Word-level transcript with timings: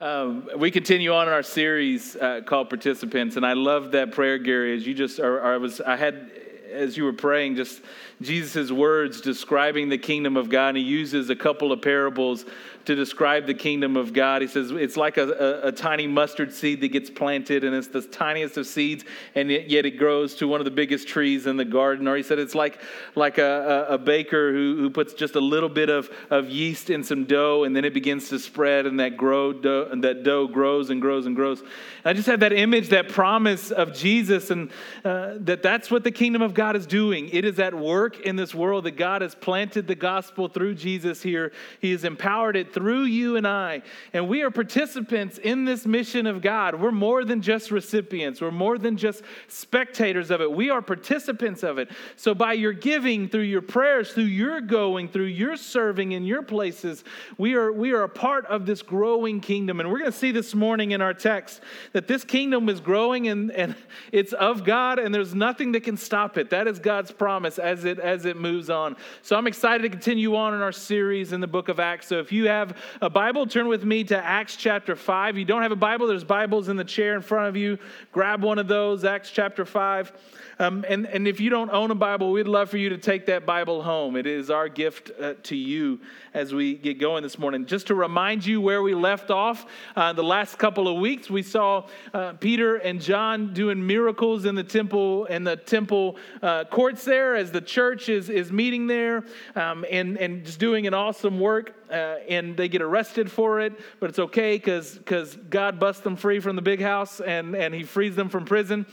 Um, 0.00 0.48
we 0.56 0.70
continue 0.70 1.12
on 1.12 1.26
in 1.26 1.34
our 1.34 1.42
series 1.42 2.14
uh, 2.14 2.42
called 2.46 2.68
Participants, 2.68 3.34
and 3.34 3.44
I 3.44 3.54
love 3.54 3.90
that 3.92 4.12
prayer, 4.12 4.38
Gary. 4.38 4.76
As 4.76 4.86
you 4.86 4.94
just, 4.94 5.18
or, 5.18 5.38
or 5.38 5.54
I 5.54 5.56
was, 5.56 5.80
I 5.80 5.96
had, 5.96 6.30
as 6.72 6.96
you 6.96 7.04
were 7.04 7.12
praying, 7.12 7.56
just 7.56 7.80
Jesus' 8.20 8.70
words 8.70 9.20
describing 9.20 9.88
the 9.88 9.98
kingdom 9.98 10.36
of 10.36 10.48
God. 10.48 10.70
And 10.70 10.78
he 10.78 10.84
uses 10.84 11.30
a 11.30 11.36
couple 11.36 11.72
of 11.72 11.82
parables 11.82 12.44
to 12.88 12.94
describe 12.94 13.46
the 13.46 13.52
kingdom 13.52 13.98
of 13.98 14.14
God. 14.14 14.40
He 14.40 14.48
says 14.48 14.70
it's 14.70 14.96
like 14.96 15.18
a, 15.18 15.28
a, 15.28 15.68
a, 15.68 15.72
tiny 15.72 16.06
mustard 16.06 16.54
seed 16.54 16.80
that 16.80 16.88
gets 16.88 17.10
planted, 17.10 17.62
and 17.62 17.74
it's 17.74 17.88
the 17.88 18.00
tiniest 18.00 18.56
of 18.56 18.66
seeds, 18.66 19.04
and 19.34 19.50
yet 19.50 19.84
it 19.84 19.98
grows 19.98 20.34
to 20.36 20.48
one 20.48 20.58
of 20.58 20.64
the 20.64 20.70
biggest 20.70 21.06
trees 21.06 21.46
in 21.46 21.58
the 21.58 21.66
garden. 21.66 22.08
Or 22.08 22.16
he 22.16 22.22
said 22.22 22.38
it's 22.38 22.54
like, 22.54 22.80
like 23.14 23.36
a, 23.36 23.86
a, 23.90 23.98
baker 23.98 24.54
who, 24.54 24.76
who 24.78 24.88
puts 24.88 25.12
just 25.12 25.34
a 25.34 25.40
little 25.40 25.68
bit 25.68 25.90
of, 25.90 26.08
of 26.30 26.48
yeast 26.48 26.88
in 26.88 27.04
some 27.04 27.26
dough, 27.26 27.64
and 27.64 27.76
then 27.76 27.84
it 27.84 27.92
begins 27.92 28.30
to 28.30 28.38
spread, 28.38 28.86
and 28.86 28.98
that, 29.00 29.18
grow 29.18 29.52
dough, 29.52 29.88
and 29.92 30.02
that 30.02 30.22
dough 30.22 30.46
grows 30.46 30.88
and 30.88 31.02
grows 31.02 31.26
and 31.26 31.36
grows. 31.36 31.60
And 31.60 31.68
I 32.06 32.12
just 32.14 32.26
had 32.26 32.40
that 32.40 32.54
image, 32.54 32.88
that 32.88 33.10
promise 33.10 33.70
of 33.70 33.92
Jesus, 33.92 34.50
and 34.50 34.70
uh, 35.04 35.34
that 35.40 35.62
that's 35.62 35.90
what 35.90 36.04
the 36.04 36.10
kingdom 36.10 36.40
of 36.40 36.54
God 36.58 36.74
is 36.74 36.88
doing. 36.88 37.28
It 37.28 37.44
is 37.44 37.60
at 37.60 37.72
work 37.72 38.18
in 38.22 38.34
this 38.34 38.52
world 38.52 38.82
that 38.82 38.96
God 38.96 39.22
has 39.22 39.32
planted 39.32 39.86
the 39.86 39.94
gospel 39.94 40.48
through 40.48 40.74
Jesus 40.74 41.22
here. 41.22 41.52
He 41.80 41.92
has 41.92 42.02
empowered 42.02 42.56
it 42.56 42.74
through 42.74 43.04
you 43.04 43.36
and 43.36 43.46
I. 43.46 43.82
And 44.12 44.28
we 44.28 44.42
are 44.42 44.50
participants 44.50 45.38
in 45.38 45.64
this 45.64 45.86
mission 45.86 46.26
of 46.26 46.42
God. 46.42 46.74
We're 46.74 46.90
more 46.90 47.24
than 47.24 47.42
just 47.42 47.70
recipients, 47.70 48.40
we're 48.40 48.50
more 48.50 48.76
than 48.76 48.96
just 48.96 49.22
spectators 49.46 50.32
of 50.32 50.40
it. 50.40 50.50
We 50.50 50.68
are 50.68 50.82
participants 50.82 51.62
of 51.62 51.78
it. 51.78 51.90
So, 52.16 52.34
by 52.34 52.54
your 52.54 52.72
giving, 52.72 53.28
through 53.28 53.42
your 53.42 53.62
prayers, 53.62 54.12
through 54.12 54.24
your 54.24 54.60
going, 54.60 55.10
through 55.10 55.26
your 55.26 55.56
serving 55.56 56.10
in 56.10 56.24
your 56.24 56.42
places, 56.42 57.04
we 57.36 57.54
are, 57.54 57.70
we 57.70 57.92
are 57.92 58.02
a 58.02 58.08
part 58.08 58.46
of 58.46 58.66
this 58.66 58.82
growing 58.82 59.40
kingdom. 59.40 59.78
And 59.78 59.92
we're 59.92 60.00
going 60.00 60.10
to 60.10 60.18
see 60.18 60.32
this 60.32 60.56
morning 60.56 60.90
in 60.90 61.02
our 61.02 61.14
text 61.14 61.60
that 61.92 62.08
this 62.08 62.24
kingdom 62.24 62.68
is 62.68 62.80
growing 62.80 63.28
and, 63.28 63.52
and 63.52 63.76
it's 64.10 64.32
of 64.32 64.64
God, 64.64 64.98
and 64.98 65.14
there's 65.14 65.36
nothing 65.36 65.70
that 65.70 65.84
can 65.84 65.96
stop 65.96 66.36
it. 66.36 66.47
That 66.50 66.66
is 66.66 66.78
God's 66.78 67.10
promise 67.10 67.58
as 67.58 67.84
it, 67.84 67.98
as 67.98 68.24
it 68.24 68.36
moves 68.36 68.70
on. 68.70 68.96
So, 69.22 69.36
I'm 69.36 69.46
excited 69.46 69.82
to 69.82 69.88
continue 69.88 70.36
on 70.36 70.54
in 70.54 70.60
our 70.60 70.72
series 70.72 71.32
in 71.32 71.40
the 71.40 71.46
book 71.46 71.68
of 71.68 71.80
Acts. 71.80 72.06
So, 72.08 72.18
if 72.18 72.32
you 72.32 72.48
have 72.48 72.76
a 73.00 73.10
Bible, 73.10 73.46
turn 73.46 73.68
with 73.68 73.84
me 73.84 74.04
to 74.04 74.16
Acts 74.16 74.56
chapter 74.56 74.96
5. 74.96 75.34
If 75.34 75.38
you 75.38 75.44
don't 75.44 75.62
have 75.62 75.72
a 75.72 75.76
Bible, 75.76 76.06
there's 76.06 76.24
Bibles 76.24 76.68
in 76.68 76.76
the 76.76 76.84
chair 76.84 77.14
in 77.14 77.22
front 77.22 77.48
of 77.48 77.56
you. 77.56 77.78
Grab 78.12 78.42
one 78.42 78.58
of 78.58 78.68
those, 78.68 79.04
Acts 79.04 79.30
chapter 79.30 79.64
5. 79.64 80.12
Um, 80.60 80.84
and, 80.88 81.06
and 81.06 81.28
if 81.28 81.40
you 81.40 81.50
don't 81.50 81.70
own 81.70 81.90
a 81.90 81.94
Bible, 81.94 82.32
we'd 82.32 82.48
love 82.48 82.68
for 82.68 82.78
you 82.78 82.88
to 82.88 82.98
take 82.98 83.26
that 83.26 83.46
Bible 83.46 83.82
home. 83.82 84.16
It 84.16 84.26
is 84.26 84.50
our 84.50 84.68
gift 84.68 85.10
uh, 85.20 85.34
to 85.44 85.56
you 85.56 86.00
as 86.38 86.54
we 86.54 86.74
get 86.74 87.00
going 87.00 87.24
this 87.24 87.36
morning. 87.36 87.66
Just 87.66 87.88
to 87.88 87.96
remind 87.96 88.46
you 88.46 88.60
where 88.60 88.80
we 88.80 88.94
left 88.94 89.32
off, 89.32 89.66
uh, 89.96 90.12
the 90.12 90.22
last 90.22 90.56
couple 90.56 90.86
of 90.86 91.00
weeks, 91.00 91.28
we 91.28 91.42
saw 91.42 91.84
uh, 92.14 92.34
Peter 92.34 92.76
and 92.76 93.00
John 93.00 93.52
doing 93.52 93.84
miracles 93.84 94.44
in 94.44 94.54
the 94.54 94.62
temple 94.62 95.24
in 95.24 95.42
the 95.42 95.56
temple 95.56 96.16
uh, 96.40 96.62
courts 96.62 97.04
there 97.04 97.34
as 97.34 97.50
the 97.50 97.60
church 97.60 98.08
is, 98.08 98.30
is 98.30 98.52
meeting 98.52 98.86
there 98.86 99.24
um, 99.56 99.84
and, 99.90 100.16
and 100.16 100.44
just 100.44 100.60
doing 100.60 100.86
an 100.86 100.94
awesome 100.94 101.40
work. 101.40 101.74
Uh, 101.90 102.18
and 102.28 102.54
they 102.56 102.68
get 102.68 102.82
arrested 102.82 103.32
for 103.32 103.60
it, 103.60 103.72
but 103.98 104.10
it's 104.10 104.18
okay 104.18 104.58
because 104.58 105.36
God 105.48 105.80
busts 105.80 106.02
them 106.02 106.16
free 106.16 106.38
from 106.38 106.54
the 106.54 106.62
big 106.62 106.82
house 106.82 107.18
and, 107.18 107.56
and 107.56 107.74
he 107.74 107.82
frees 107.82 108.14
them 108.14 108.28
from 108.28 108.44
prison. 108.44 108.84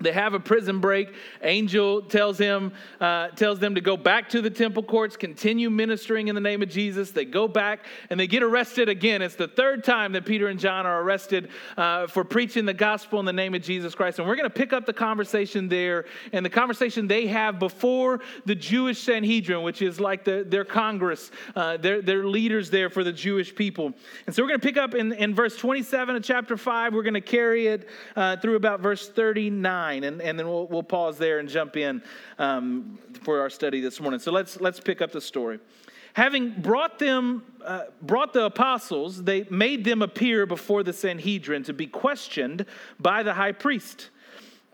They 0.00 0.12
have 0.12 0.32
a 0.32 0.38
prison 0.38 0.78
break. 0.78 1.12
Angel 1.42 2.02
tells 2.02 2.38
him, 2.38 2.72
uh, 3.00 3.28
tells 3.28 3.58
them 3.58 3.74
to 3.74 3.80
go 3.80 3.96
back 3.96 4.28
to 4.28 4.40
the 4.40 4.50
temple 4.50 4.84
courts, 4.84 5.16
continue 5.16 5.70
ministering 5.70 6.28
in 6.28 6.36
the 6.36 6.40
name 6.40 6.62
of 6.62 6.68
Jesus. 6.68 7.10
They 7.10 7.24
go 7.24 7.48
back 7.48 7.84
and 8.08 8.18
they 8.18 8.28
get 8.28 8.44
arrested 8.44 8.88
again. 8.88 9.22
It's 9.22 9.34
the 9.34 9.48
third 9.48 9.82
time 9.82 10.12
that 10.12 10.24
Peter 10.24 10.46
and 10.46 10.60
John 10.60 10.86
are 10.86 11.02
arrested 11.02 11.50
uh, 11.76 12.06
for 12.06 12.22
preaching 12.22 12.64
the 12.64 12.74
gospel 12.74 13.18
in 13.18 13.26
the 13.26 13.32
name 13.32 13.54
of 13.54 13.62
Jesus 13.62 13.96
Christ. 13.96 14.20
And 14.20 14.28
we're 14.28 14.36
going 14.36 14.48
to 14.48 14.50
pick 14.50 14.72
up 14.72 14.86
the 14.86 14.92
conversation 14.92 15.68
there 15.68 16.04
and 16.32 16.46
the 16.46 16.50
conversation 16.50 17.08
they 17.08 17.26
have 17.26 17.58
before 17.58 18.20
the 18.46 18.54
Jewish 18.54 19.02
Sanhedrin, 19.02 19.64
which 19.64 19.82
is 19.82 19.98
like 19.98 20.22
the, 20.22 20.46
their 20.46 20.64
Congress, 20.64 21.32
uh, 21.56 21.76
their, 21.76 22.02
their 22.02 22.24
leaders 22.24 22.70
there 22.70 22.88
for 22.88 23.02
the 23.02 23.12
Jewish 23.12 23.52
people. 23.52 23.92
And 24.26 24.34
so 24.34 24.44
we're 24.44 24.48
going 24.48 24.60
to 24.60 24.66
pick 24.66 24.76
up 24.76 24.94
in, 24.94 25.12
in 25.12 25.34
verse 25.34 25.56
27 25.56 26.14
of 26.14 26.22
chapter 26.22 26.56
5. 26.56 26.94
We're 26.94 27.02
going 27.02 27.14
to 27.14 27.20
carry 27.20 27.66
it 27.66 27.88
uh, 28.14 28.36
through 28.36 28.54
about 28.54 28.78
verse 28.78 29.08
39 29.08 29.87
nine, 29.88 30.04
and, 30.04 30.20
and 30.20 30.38
then 30.38 30.46
we'll, 30.46 30.66
we'll 30.66 30.82
pause 30.82 31.18
there 31.18 31.38
and 31.38 31.48
jump 31.48 31.76
in 31.76 32.02
um, 32.38 32.98
for 33.22 33.40
our 33.40 33.50
study 33.50 33.80
this 33.80 34.00
morning. 34.00 34.20
So 34.20 34.32
let's, 34.32 34.60
let's 34.60 34.80
pick 34.80 35.00
up 35.00 35.12
the 35.12 35.20
story. 35.20 35.58
Having 36.14 36.60
brought 36.62 36.98
them, 36.98 37.42
uh, 37.64 37.84
brought 38.02 38.32
the 38.32 38.44
apostles, 38.44 39.22
they 39.22 39.44
made 39.50 39.84
them 39.84 40.02
appear 40.02 40.46
before 40.46 40.82
the 40.82 40.92
Sanhedrin 40.92 41.62
to 41.64 41.72
be 41.72 41.86
questioned 41.86 42.66
by 42.98 43.22
the 43.22 43.34
high 43.34 43.52
priest. 43.52 44.10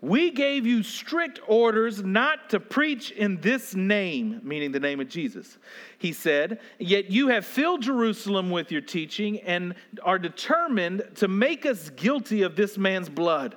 We 0.01 0.31
gave 0.31 0.67
you 0.67 0.83
strict 0.83 1.39
orders 1.47 2.03
not 2.03 2.49
to 2.49 2.59
preach 2.59 3.11
in 3.11 3.41
this 3.41 3.73
name, 3.75 4.41
meaning 4.43 4.71
the 4.71 4.79
name 4.79 4.99
of 4.99 5.07
Jesus. 5.07 5.57
He 5.97 6.13
said, 6.13 6.59
Yet 6.79 7.09
you 7.09 7.29
have 7.29 7.45
filled 7.45 7.81
Jerusalem 7.81 8.49
with 8.51 8.71
your 8.71 8.81
teaching 8.81 9.39
and 9.41 9.75
are 10.03 10.19
determined 10.19 11.03
to 11.15 11.27
make 11.27 11.65
us 11.65 11.89
guilty 11.91 12.41
of 12.41 12.55
this 12.55 12.77
man's 12.77 13.09
blood. 13.09 13.55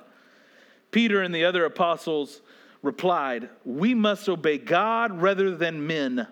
Peter 0.91 1.21
and 1.21 1.33
the 1.33 1.45
other 1.45 1.65
apostles 1.65 2.41
replied, 2.81 3.49
We 3.65 3.93
must 3.93 4.29
obey 4.29 4.57
God 4.57 5.21
rather 5.21 5.55
than 5.55 5.85
men. 5.87 6.27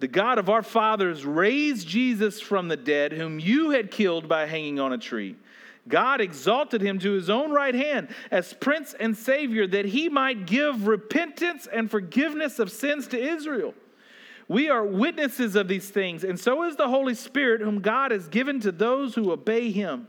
The 0.00 0.08
God 0.08 0.38
of 0.38 0.48
our 0.48 0.62
fathers 0.62 1.26
raised 1.26 1.86
Jesus 1.86 2.40
from 2.40 2.68
the 2.68 2.76
dead, 2.76 3.12
whom 3.12 3.38
you 3.38 3.70
had 3.70 3.90
killed 3.90 4.28
by 4.28 4.46
hanging 4.46 4.80
on 4.80 4.94
a 4.94 4.98
tree. 4.98 5.36
God 5.88 6.20
exalted 6.20 6.80
him 6.80 6.98
to 7.00 7.12
his 7.12 7.28
own 7.28 7.50
right 7.50 7.74
hand 7.74 8.08
as 8.30 8.54
Prince 8.54 8.94
and 8.98 9.16
Savior, 9.16 9.66
that 9.66 9.86
he 9.86 10.08
might 10.08 10.46
give 10.46 10.86
repentance 10.86 11.68
and 11.70 11.90
forgiveness 11.90 12.58
of 12.58 12.70
sins 12.70 13.06
to 13.08 13.20
Israel. 13.20 13.74
We 14.48 14.68
are 14.68 14.84
witnesses 14.84 15.54
of 15.54 15.68
these 15.68 15.90
things, 15.90 16.24
and 16.24 16.40
so 16.40 16.64
is 16.64 16.76
the 16.76 16.88
Holy 16.88 17.14
Spirit, 17.14 17.60
whom 17.60 17.80
God 17.80 18.10
has 18.10 18.26
given 18.26 18.58
to 18.60 18.72
those 18.72 19.14
who 19.14 19.30
obey 19.30 19.70
him. 19.70 20.08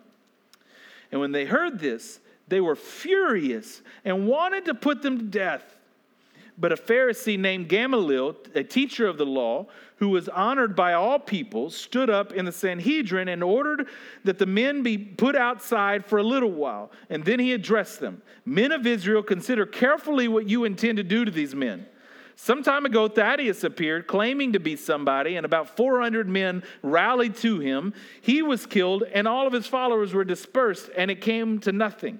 And 1.12 1.20
when 1.20 1.32
they 1.32 1.46
heard 1.46 1.80
this, 1.80 2.21
they 2.52 2.62
were 2.62 2.76
furious 2.76 3.82
and 4.04 4.28
wanted 4.28 4.66
to 4.66 4.76
put 4.76 5.02
them 5.02 5.18
to 5.18 5.24
death. 5.24 5.64
But 6.58 6.74
a 6.74 6.76
Pharisee 6.76 7.40
named 7.40 7.70
Gamaliel, 7.70 8.36
a 8.54 8.64
teacher 8.64 9.08
of 9.08 9.18
the 9.18 9.26
law, 9.26 9.68
who 9.96 10.10
was 10.10 10.28
honored 10.28 10.76
by 10.76 10.94
all 10.94 11.18
people, 11.18 11.70
stood 11.70 12.10
up 12.10 12.34
in 12.34 12.44
the 12.44 12.52
Sanhedrin 12.52 13.30
and 13.30 13.42
ordered 13.42 13.88
that 14.26 14.38
the 14.38 14.46
men 14.46 14.84
be 14.84 14.98
put 14.98 15.34
outside 15.34 16.06
for 16.06 16.20
a 16.20 16.24
little 16.24 16.52
while. 16.52 16.92
And 17.10 17.24
then 17.24 17.40
he 17.40 17.54
addressed 17.54 18.02
them 18.02 18.22
Men 18.44 18.74
of 18.74 18.86
Israel, 18.86 19.24
consider 19.24 19.66
carefully 19.66 20.28
what 20.28 20.50
you 20.50 20.66
intend 20.66 20.98
to 20.98 21.04
do 21.04 21.24
to 21.24 21.32
these 21.32 21.56
men. 21.56 21.86
Some 22.36 22.64
time 22.64 22.86
ago, 22.86 23.08
Thaddeus 23.08 23.64
appeared 23.64 24.08
claiming 24.08 24.52
to 24.54 24.60
be 24.60 24.76
somebody, 24.76 25.38
and 25.38 25.46
about 25.46 25.78
400 25.78 26.28
men 26.28 26.64
rallied 26.82 27.36
to 27.38 27.60
him. 27.60 27.94
He 28.20 28.42
was 28.42 28.66
killed, 28.66 29.04
and 29.14 29.26
all 29.26 29.48
of 29.48 29.54
his 29.54 29.68
followers 29.68 30.14
were 30.14 30.26
dispersed, 30.26 30.90
and 30.98 31.10
it 31.10 31.22
came 31.22 31.60
to 31.60 31.72
nothing. 31.72 32.20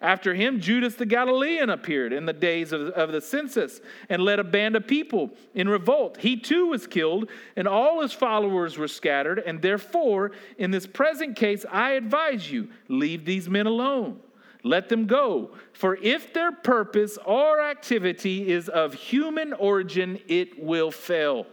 After 0.00 0.34
him, 0.34 0.60
Judas 0.60 0.96
the 0.96 1.06
Galilean 1.06 1.70
appeared 1.70 2.12
in 2.12 2.26
the 2.26 2.32
days 2.32 2.72
of, 2.72 2.88
of 2.90 3.12
the 3.12 3.20
census 3.20 3.80
and 4.08 4.22
led 4.22 4.38
a 4.38 4.44
band 4.44 4.76
of 4.76 4.86
people 4.86 5.30
in 5.54 5.68
revolt. 5.68 6.18
He 6.18 6.36
too 6.36 6.66
was 6.66 6.86
killed, 6.86 7.30
and 7.56 7.66
all 7.66 8.02
his 8.02 8.12
followers 8.12 8.76
were 8.76 8.88
scattered. 8.88 9.38
And 9.38 9.62
therefore, 9.62 10.32
in 10.58 10.70
this 10.70 10.86
present 10.86 11.36
case, 11.36 11.64
I 11.70 11.92
advise 11.92 12.50
you 12.50 12.68
leave 12.88 13.24
these 13.24 13.48
men 13.48 13.66
alone. 13.66 14.20
Let 14.62 14.88
them 14.88 15.06
go. 15.06 15.50
For 15.72 15.96
if 15.96 16.32
their 16.32 16.50
purpose 16.50 17.18
or 17.24 17.60
activity 17.60 18.50
is 18.50 18.68
of 18.70 18.94
human 18.94 19.52
origin, 19.52 20.18
it 20.26 20.62
will 20.62 20.90
fail. 20.90 21.46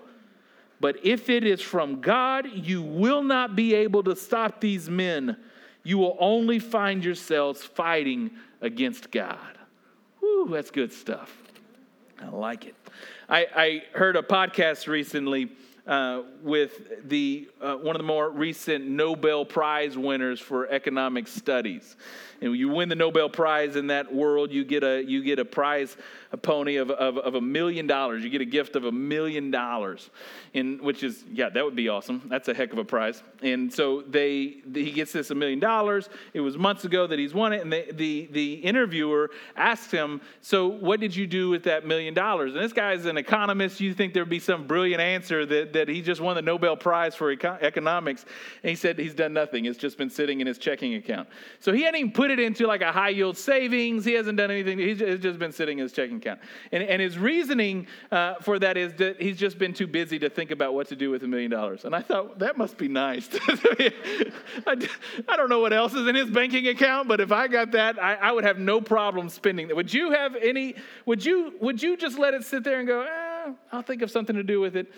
But 0.80 1.06
if 1.06 1.30
it 1.30 1.44
is 1.44 1.62
from 1.62 2.02
God, 2.02 2.48
you 2.54 2.82
will 2.82 3.22
not 3.22 3.56
be 3.56 3.76
able 3.76 4.02
to 4.04 4.16
stop 4.16 4.62
these 4.62 4.90
men 4.90 5.38
you 5.84 5.98
will 5.98 6.18
only 6.20 6.60
find 6.60 7.04
yourselves 7.04 7.64
fighting 7.64 8.32
against 8.62 9.12
God. 9.12 9.58
Whew, 10.20 10.48
that's 10.52 10.72
good 10.72 10.94
stuff. 10.94 11.36
I 12.22 12.30
like 12.30 12.66
it. 12.66 12.76
I, 13.28 13.48
I 13.56 13.84
heard 13.94 14.16
a 14.16 14.22
podcast 14.22 14.88
recently 14.88 15.50
uh, 15.88 16.22
with 16.44 17.10
the 17.10 17.50
uh, 17.60 17.76
one 17.76 17.96
of 17.96 18.00
the 18.00 18.08
more 18.08 18.30
recent 18.30 18.88
Nobel 18.88 19.46
Prize 19.46 19.98
winners 19.98 20.40
for 20.40 20.68
economic 20.68 21.28
studies. 21.28 21.96
And 22.42 22.56
you 22.56 22.70
win 22.70 22.90
the 22.90 22.96
Nobel 22.96 23.30
Prize 23.30 23.76
in 23.76 23.88
that 23.88 24.14
world, 24.14 24.52
you 24.52 24.66
get 24.66 24.84
a 24.84 25.04
you 25.04 25.24
get 25.24 25.40
a 25.40 25.46
prize 25.46 25.96
a 26.34 26.38
pony 26.38 26.78
of, 26.78 26.90
of, 26.92 27.18
of 27.18 27.36
a 27.36 27.42
million 27.42 27.88
dollars. 27.88 28.24
You 28.24 28.30
get 28.30 28.42
a 28.42 28.46
gift 28.46 28.76
of 28.76 28.86
a 28.86 28.92
million 28.92 29.52
dollars, 29.52 30.10
in 30.54 30.78
which 30.82 31.04
is 31.04 31.24
yeah, 31.32 31.50
that 31.50 31.64
would 31.64 31.76
be 31.76 31.90
awesome. 31.90 32.22
That's 32.26 32.48
a 32.48 32.54
heck 32.54 32.72
of 32.72 32.80
a 32.80 32.86
prize. 32.86 33.22
And 33.42 33.72
so 33.72 34.02
they 34.02 34.62
he 34.74 34.92
gets 34.92 35.12
this 35.12 35.30
a 35.30 35.36
million 35.36 35.60
dollars. 35.60 36.10
It 36.34 36.40
was 36.40 36.58
months 36.58 36.86
ago 36.86 37.06
that 37.08 37.20
he's 37.20 37.34
won 37.34 37.54
it, 37.54 37.62
and 37.62 37.72
the 37.72 38.28
the 38.32 38.54
interviewer 38.54 39.30
asked 39.56 39.92
him, 39.92 40.22
"So 40.42 40.68
what 40.68 41.00
did 41.00 41.16
you 41.16 41.28
do 41.28 41.50
with 41.50 41.64
that 41.64 41.86
million 41.86 42.14
dollars?" 42.14 42.56
And 42.56 42.64
this 42.64 42.74
guy's 42.74 43.06
an 43.06 43.18
economist. 43.18 43.82
You 43.82 43.94
think 43.94 44.14
there'd 44.14 44.30
be 44.30 44.40
some 44.40 44.66
brilliant 44.68 45.02
answer 45.02 45.46
that 45.46 45.74
that 45.74 45.90
he 45.90 46.02
just 46.02 46.22
won 46.22 46.36
the 46.36 46.42
Nobel 46.42 46.78
Prize 46.78 47.14
for 47.14 47.32
eco- 47.32 47.58
economics. 47.62 48.26
And 48.64 48.70
he 48.70 48.76
said 48.76 48.98
he's 48.98 49.14
done 49.14 49.34
nothing. 49.34 49.66
It's 49.66 49.78
just 49.78 49.98
been 49.98 50.10
sitting 50.10 50.40
in 50.40 50.48
his 50.48 50.58
checking 50.58 50.96
account. 50.96 51.28
So 51.60 51.74
he 51.74 51.84
hadn't 51.84 52.00
even 52.00 52.12
put 52.14 52.31
it 52.32 52.40
into 52.40 52.66
like 52.66 52.82
a 52.82 52.92
high 52.92 53.10
yield 53.10 53.38
savings. 53.38 54.06
He 54.06 54.14
hasn't 54.14 54.38
done 54.38 54.50
anything. 54.50 54.80
He's 54.80 55.00
just 55.00 55.40
been 55.40 55.52
sitting 55.52 55.80
in 55.80 55.84
his 55.84 55.92
checking 55.92 56.18
account. 56.18 56.40
And, 56.72 56.84
and 56.84 57.02
his 57.02 57.18
reasoning 57.18 57.88
uh, 58.12 58.36
for 58.36 58.60
that 58.60 58.78
is 58.78 58.94
that 58.94 59.22
he's 59.22 59.38
just 59.38 59.58
been 59.58 59.74
too 59.74 59.88
busy 59.88 60.18
to 60.20 60.30
think 60.30 60.52
about 60.52 60.74
what 60.74 60.88
to 60.90 60.96
do 60.96 61.10
with 61.10 61.24
a 61.24 61.28
million 61.28 61.52
dollars. 61.52 61.86
And 61.86 61.96
I 61.96 62.02
thought, 62.02 62.40
that 62.40 62.58
must 62.58 62.78
be 62.78 62.88
nice. 62.88 63.30
I, 63.48 63.92
I 65.28 65.38
don't 65.38 65.50
know 65.50 65.60
what 65.60 65.74
else 65.74 65.94
is 65.94 66.08
in 66.08 66.16
his 66.16 66.30
banking 66.30 66.68
account, 66.68 67.08
but 67.08 67.20
if 67.20 67.32
I 67.32 67.48
got 67.48 67.72
that, 67.72 68.02
I, 68.02 68.16
I 68.16 68.32
would 68.32 68.44
have 68.44 68.58
no 68.58 68.82
problem 68.82 69.30
spending 69.30 69.68
that. 69.68 69.76
Would 69.76 69.94
you 69.94 70.12
have 70.12 70.36
any, 70.36 70.76
would 71.06 71.24
you, 71.24 71.54
would 71.60 71.82
you 71.82 71.98
just 71.98 72.18
let 72.18 72.34
it 72.34 72.44
sit 72.44 72.64
there 72.64 72.80
and 72.80 72.88
go, 72.88 73.02
eh, 73.02 73.52
I'll 73.72 73.82
think 73.82 74.02
of 74.02 74.12
something 74.12 74.36
to 74.36 74.44
do 74.44 74.60
with 74.60 74.76
it? 74.76 74.92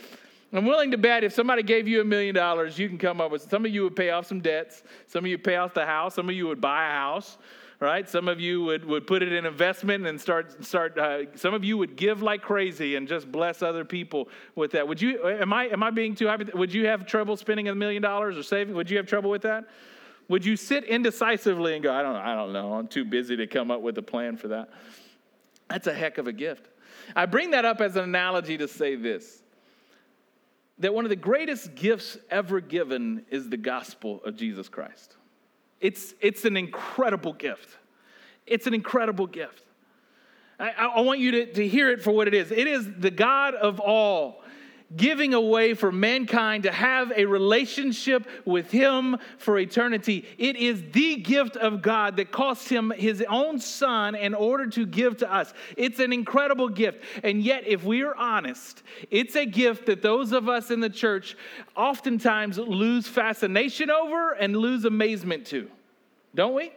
I'm 0.54 0.66
willing 0.66 0.92
to 0.92 0.98
bet 0.98 1.24
if 1.24 1.34
somebody 1.34 1.64
gave 1.64 1.88
you 1.88 2.02
a 2.02 2.04
million 2.04 2.36
dollars, 2.36 2.78
you 2.78 2.88
can 2.88 3.00
come 3.00 3.20
up 3.20 3.32
with 3.32 3.50
some 3.50 3.66
of 3.66 3.74
you 3.74 3.84
would 3.84 3.96
pay 3.96 4.12
off 4.12 4.28
some 4.28 4.40
debts, 4.40 4.84
some 5.08 5.26
of 5.26 5.32
you 5.32 5.38
pay 5.40 5.56
off 5.56 5.74
the 5.74 5.86
house, 5.86 6.14
some 6.14 6.30
of 6.30 6.36
you 6.36 6.48
would 6.48 6.62
buy 6.62 6.88
a 6.88 6.92
house, 6.92 7.40
right? 7.80 8.08
Some 8.08 8.28
of 8.28 8.40
you 8.40 8.64
would, 8.64 8.86
would 8.86 9.08
put 9.08 9.24
it 9.24 9.34
in 9.34 9.48
investment 9.48 10.06
and 10.06 10.22
start 10.22 10.64
start. 10.64 10.98
Uh, 10.98 11.36
some 11.36 11.56
of 11.56 11.64
you 11.64 11.78
would 11.80 11.96
give 11.96 12.22
like 12.22 12.44
crazy 12.44 12.96
and 12.96 13.08
just 13.08 13.32
bless 13.32 13.64
other 13.64 13.84
people 13.84 14.30
with 14.56 14.72
that. 14.72 14.88
Would 14.88 15.02
you? 15.02 15.28
Am 15.28 15.52
I 15.52 15.70
am 15.70 15.82
I 15.82 15.90
being 15.90 16.14
too 16.14 16.28
happy? 16.28 16.46
Would 16.54 16.74
you 16.74 16.86
have 16.88 17.08
trouble 17.08 17.36
spending 17.36 17.68
a 17.68 17.76
million 17.76 18.04
dollars 18.04 18.38
or 18.38 18.44
saving? 18.44 18.76
Would 18.76 18.92
you 18.92 18.98
have 18.98 19.08
trouble 19.08 19.32
with 19.32 19.42
that? 19.42 19.66
Would 20.30 20.46
you 20.46 20.56
sit 20.56 20.86
indecisively 20.86 21.74
and 21.74 21.84
go, 21.84 21.94
I 21.94 22.02
don't 22.04 22.16
I 22.16 22.36
don't 22.36 22.54
know. 22.54 22.74
I'm 22.74 22.88
too 22.88 23.06
busy 23.06 23.36
to 23.38 23.48
come 23.48 23.72
up 23.72 23.82
with 23.82 23.98
a 23.98 24.04
plan 24.04 24.38
for 24.38 24.50
that. 24.50 24.70
That's 25.68 25.88
a 25.88 25.94
heck 25.94 26.20
of 26.20 26.28
a 26.28 26.34
gift. 26.34 26.70
I 27.16 27.26
bring 27.26 27.52
that 27.52 27.66
up 27.66 27.82
as 27.82 27.96
an 27.96 28.04
analogy 28.04 28.58
to 28.60 28.68
say 28.68 28.96
this 28.96 29.43
that 30.80 30.94
one 30.94 31.06
of 31.06 31.10
the 31.10 31.16
greatest 31.16 31.76
gifts 31.76 32.18
ever 32.30 32.60
given 32.60 33.26
is 33.30 33.50
the 33.50 33.58
gospel 33.58 34.22
of 34.24 34.36
Jesus 34.36 34.70
Christ. 34.70 35.16
It's, 35.80 36.14
it's 36.22 36.46
an 36.46 36.58
incredible 36.58 37.34
gift. 37.34 37.78
It's 38.48 38.68
an 38.68 38.74
incredible 38.74 39.28
gift. 39.28 39.64
I, 40.60 40.72
I 40.72 41.02
want 41.02 41.20
you 41.20 41.32
to, 41.32 41.54
to 41.54 41.68
hear 41.68 41.90
it 41.90 42.02
for 42.02 42.12
what 42.12 42.28
it 42.28 42.34
is. 42.34 42.52
It 42.52 42.68
is 42.68 42.90
the 42.98 43.12
God 43.12 43.54
of 43.56 43.80
all 43.80 44.43
giving 44.96 45.34
away 45.34 45.74
for 45.74 45.92
mankind 45.92 46.64
to 46.64 46.72
have 46.72 47.12
a 47.16 47.26
relationship 47.26 48.28
with 48.46 48.72
Him 48.72 49.18
for 49.38 49.58
eternity. 49.58 50.26
It 50.38 50.56
is 50.56 50.84
the 50.92 51.18
gift 51.18 51.58
of 51.58 51.82
God 51.82 52.18
that 52.18 52.32
cost 52.32 52.70
Him 52.70 52.92
His 52.96 53.24
own 53.28 53.60
Son 53.60 54.16
in 54.16 54.34
order 54.34 54.68
to 54.68 54.86
give 54.86 55.18
to 55.18 55.34
us. 55.34 55.54
It's 55.78 56.00
an 56.00 56.14
incredible 56.14 56.70
gift. 56.70 57.04
And 57.24 57.42
yet, 57.42 57.66
if 57.66 57.84
we 57.84 58.04
are 58.04 58.16
honest, 58.16 58.84
it's 59.10 59.36
a 59.36 59.46
gift 59.46 59.88
that 59.88 60.02
those 60.02 60.32
of 60.32 60.50
us 60.50 60.72
in 60.72 60.80
the 60.80 60.90
church 60.90 61.36
oftentimes 61.76 62.58
lose 62.58 63.08
fascination 63.08 63.90
over 63.90 64.32
and 64.32 64.56
lose 64.56 64.86
amazement 64.86 65.48
to. 65.48 65.70
Don't 66.36 66.54
we? 66.54 66.72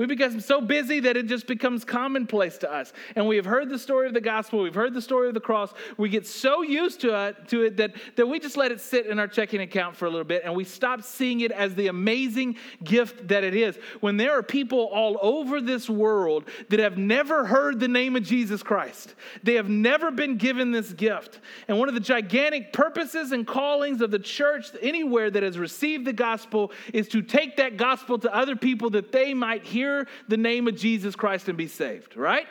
We 0.00 0.06
become 0.06 0.40
so 0.40 0.62
busy 0.62 0.98
that 1.00 1.18
it 1.18 1.26
just 1.26 1.46
becomes 1.46 1.84
commonplace 1.84 2.56
to 2.56 2.72
us. 2.72 2.94
And 3.16 3.28
we 3.28 3.36
have 3.36 3.44
heard 3.44 3.68
the 3.68 3.78
story 3.78 4.06
of 4.06 4.14
the 4.14 4.20
gospel, 4.22 4.62
we've 4.62 4.74
heard 4.74 4.94
the 4.94 5.02
story 5.02 5.28
of 5.28 5.34
the 5.34 5.40
cross. 5.40 5.74
We 5.98 6.08
get 6.08 6.26
so 6.26 6.62
used 6.62 7.02
to 7.02 7.26
it, 7.26 7.48
to 7.48 7.64
it 7.64 7.76
that, 7.76 7.92
that 8.16 8.26
we 8.26 8.40
just 8.40 8.56
let 8.56 8.72
it 8.72 8.80
sit 8.80 9.04
in 9.04 9.18
our 9.18 9.28
checking 9.28 9.60
account 9.60 9.94
for 9.94 10.06
a 10.06 10.08
little 10.08 10.24
bit 10.24 10.40
and 10.42 10.54
we 10.54 10.64
stop 10.64 11.02
seeing 11.02 11.40
it 11.40 11.52
as 11.52 11.74
the 11.74 11.88
amazing 11.88 12.56
gift 12.82 13.28
that 13.28 13.44
it 13.44 13.54
is. 13.54 13.76
When 14.00 14.16
there 14.16 14.32
are 14.32 14.42
people 14.42 14.86
all 14.86 15.18
over 15.20 15.60
this 15.60 15.90
world 15.90 16.48
that 16.70 16.80
have 16.80 16.96
never 16.96 17.44
heard 17.44 17.78
the 17.78 17.86
name 17.86 18.16
of 18.16 18.22
Jesus 18.22 18.62
Christ, 18.62 19.14
they 19.42 19.56
have 19.56 19.68
never 19.68 20.10
been 20.10 20.38
given 20.38 20.72
this 20.72 20.94
gift. 20.94 21.40
And 21.68 21.78
one 21.78 21.90
of 21.90 21.94
the 21.94 22.00
gigantic 22.00 22.72
purposes 22.72 23.32
and 23.32 23.46
callings 23.46 24.00
of 24.00 24.10
the 24.10 24.18
church 24.18 24.70
anywhere 24.80 25.30
that 25.30 25.42
has 25.42 25.58
received 25.58 26.06
the 26.06 26.14
gospel 26.14 26.72
is 26.94 27.06
to 27.08 27.20
take 27.20 27.58
that 27.58 27.76
gospel 27.76 28.18
to 28.20 28.34
other 28.34 28.56
people 28.56 28.88
that 28.88 29.12
they 29.12 29.34
might 29.34 29.62
hear 29.62 29.89
hear 29.90 30.08
the 30.28 30.36
name 30.36 30.68
of 30.68 30.76
Jesus 30.76 31.14
Christ 31.16 31.48
and 31.48 31.58
be 31.58 31.66
saved, 31.66 32.16
right? 32.16 32.46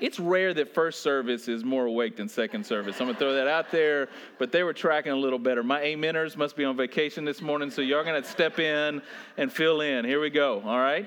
It's 0.00 0.18
rare 0.18 0.54
that 0.54 0.72
first 0.72 1.02
service 1.02 1.46
is 1.46 1.62
more 1.62 1.84
awake 1.84 2.16
than 2.16 2.26
second 2.26 2.64
service. 2.64 2.98
I'm 3.02 3.08
gonna 3.08 3.18
throw 3.18 3.34
that 3.34 3.46
out 3.46 3.70
there, 3.70 4.08
but 4.38 4.50
they 4.50 4.62
were 4.62 4.72
tracking 4.72 5.12
a 5.12 5.16
little 5.16 5.38
better. 5.38 5.62
My 5.62 5.82
ameners 5.82 6.38
must 6.38 6.56
be 6.56 6.64
on 6.64 6.74
vacation 6.74 7.26
this 7.26 7.42
morning, 7.42 7.70
so 7.70 7.82
y'all 7.82 8.02
gonna 8.02 8.24
step 8.24 8.58
in 8.58 9.02
and 9.36 9.52
fill 9.52 9.82
in. 9.82 10.06
Here 10.06 10.18
we 10.18 10.30
go, 10.30 10.62
all 10.64 10.78
right? 10.78 11.06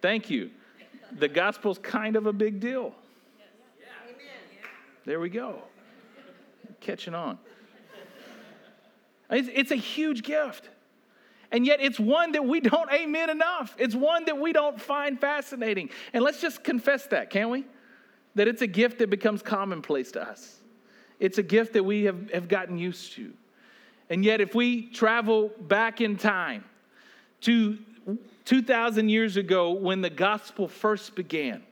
Thank 0.00 0.30
you. 0.30 0.50
The 1.18 1.28
gospel's 1.28 1.76
kind 1.78 2.16
of 2.16 2.24
a 2.24 2.32
big 2.32 2.60
deal. 2.60 2.94
There 5.04 5.20
we 5.20 5.28
go. 5.28 5.62
Catching 6.80 7.14
on. 7.14 7.38
It's, 9.32 9.70
a 9.70 9.76
huge 9.76 10.22
gift. 10.22 10.68
And 11.50 11.66
yet 11.66 11.80
it's 11.80 11.98
one 11.98 12.32
that 12.32 12.44
we 12.44 12.60
don't 12.70 12.90
amen 12.92 13.30
enough. 13.30 13.74
It's 13.78 13.94
one 13.94 14.24
that 14.26 14.38
we 14.38 14.52
don't 14.52 14.80
find 14.80 15.20
fascinating. 15.20 15.90
And 16.12 16.22
let's 16.22 16.40
just 16.40 16.62
confess 16.62 17.06
that, 17.06 17.30
can't 17.30 17.50
we? 17.50 17.64
That 18.34 18.48
it's 18.48 18.62
a 18.62 18.66
gift 18.66 18.98
that 18.98 19.10
becomes 19.10 19.42
commonplace 19.42 20.12
to 20.12 20.22
us. 20.22 20.60
It's 21.18 21.38
a 21.38 21.42
gift 21.42 21.74
that 21.74 21.84
we 21.84 22.04
have, 22.04 22.30
have 22.30 22.48
gotten 22.48 22.78
used 22.78 23.12
to. 23.14 23.32
And 24.10 24.24
yet, 24.24 24.40
if 24.40 24.54
we 24.54 24.88
travel 24.90 25.50
back 25.60 26.00
in 26.00 26.16
time 26.16 26.64
to 27.42 27.78
2,000 28.44 29.08
years 29.08 29.36
ago 29.36 29.70
when 29.70 30.00
the 30.00 30.10
gospel 30.10 30.68
first 30.68 31.14
began, 31.14 31.62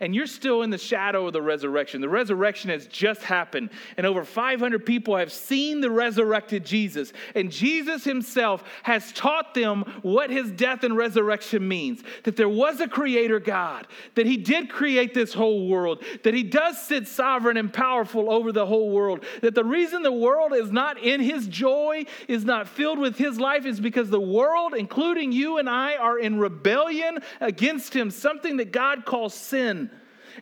and 0.00 0.14
you're 0.14 0.26
still 0.26 0.62
in 0.62 0.70
the 0.70 0.78
shadow 0.78 1.26
of 1.26 1.32
the 1.32 1.42
resurrection. 1.42 2.00
The 2.00 2.08
resurrection 2.08 2.70
has 2.70 2.86
just 2.86 3.22
happened, 3.22 3.70
and 3.96 4.06
over 4.06 4.24
500 4.24 4.86
people 4.86 5.16
have 5.16 5.32
seen 5.32 5.80
the 5.80 5.90
resurrected 5.90 6.64
Jesus. 6.64 7.12
And 7.34 7.50
Jesus 7.50 8.04
himself 8.04 8.62
has 8.84 9.12
taught 9.12 9.54
them 9.54 9.82
what 10.02 10.30
his 10.30 10.50
death 10.52 10.84
and 10.84 10.96
resurrection 10.96 11.66
means 11.66 12.02
that 12.24 12.36
there 12.36 12.48
was 12.48 12.80
a 12.80 12.88
creator 12.88 13.40
God, 13.40 13.86
that 14.14 14.26
he 14.26 14.36
did 14.36 14.70
create 14.70 15.14
this 15.14 15.32
whole 15.32 15.68
world, 15.68 16.02
that 16.22 16.34
he 16.34 16.42
does 16.42 16.80
sit 16.80 17.08
sovereign 17.08 17.56
and 17.56 17.72
powerful 17.72 18.30
over 18.30 18.52
the 18.52 18.66
whole 18.66 18.90
world, 18.90 19.24
that 19.42 19.54
the 19.54 19.64
reason 19.64 20.02
the 20.02 20.12
world 20.12 20.52
is 20.52 20.70
not 20.70 20.98
in 20.98 21.20
his 21.20 21.46
joy, 21.48 22.04
is 22.28 22.44
not 22.44 22.68
filled 22.68 22.98
with 22.98 23.16
his 23.16 23.40
life, 23.40 23.66
is 23.66 23.80
because 23.80 24.10
the 24.10 24.20
world, 24.20 24.74
including 24.74 25.32
you 25.32 25.58
and 25.58 25.68
I, 25.68 25.96
are 25.96 26.18
in 26.18 26.38
rebellion 26.38 27.18
against 27.40 27.94
him, 27.94 28.10
something 28.10 28.58
that 28.58 28.72
God 28.72 29.04
calls 29.04 29.34
sin 29.34 29.87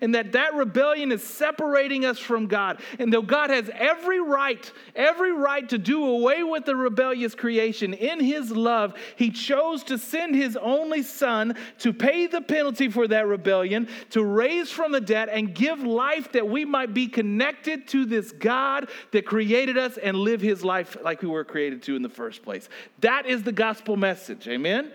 and 0.00 0.14
that 0.14 0.32
that 0.32 0.54
rebellion 0.54 1.12
is 1.12 1.22
separating 1.22 2.04
us 2.04 2.18
from 2.18 2.46
God. 2.46 2.80
And 2.98 3.12
though 3.12 3.22
God 3.22 3.50
has 3.50 3.70
every 3.74 4.20
right, 4.20 4.70
every 4.94 5.32
right 5.32 5.68
to 5.68 5.78
do 5.78 6.04
away 6.04 6.42
with 6.42 6.64
the 6.64 6.76
rebellious 6.76 7.34
creation, 7.34 7.94
in 7.94 8.20
his 8.20 8.50
love, 8.50 8.94
he 9.16 9.30
chose 9.30 9.82
to 9.84 9.98
send 9.98 10.34
his 10.34 10.56
only 10.56 11.02
son 11.02 11.56
to 11.78 11.92
pay 11.92 12.26
the 12.26 12.40
penalty 12.40 12.88
for 12.88 13.08
that 13.08 13.26
rebellion, 13.26 13.88
to 14.10 14.24
raise 14.24 14.70
from 14.70 14.92
the 14.92 15.00
dead 15.00 15.28
and 15.28 15.54
give 15.54 15.80
life 15.80 16.32
that 16.32 16.48
we 16.48 16.64
might 16.64 16.94
be 16.94 17.06
connected 17.06 17.88
to 17.88 18.04
this 18.04 18.32
God 18.32 18.88
that 19.12 19.26
created 19.26 19.78
us 19.78 19.96
and 19.96 20.16
live 20.16 20.40
his 20.40 20.64
life 20.64 20.96
like 21.02 21.22
we 21.22 21.28
were 21.28 21.44
created 21.44 21.82
to 21.84 21.96
in 21.96 22.02
the 22.02 22.08
first 22.08 22.42
place. 22.42 22.68
That 23.00 23.26
is 23.26 23.42
the 23.42 23.52
gospel 23.52 23.96
message. 23.96 24.48
Amen. 24.48 24.92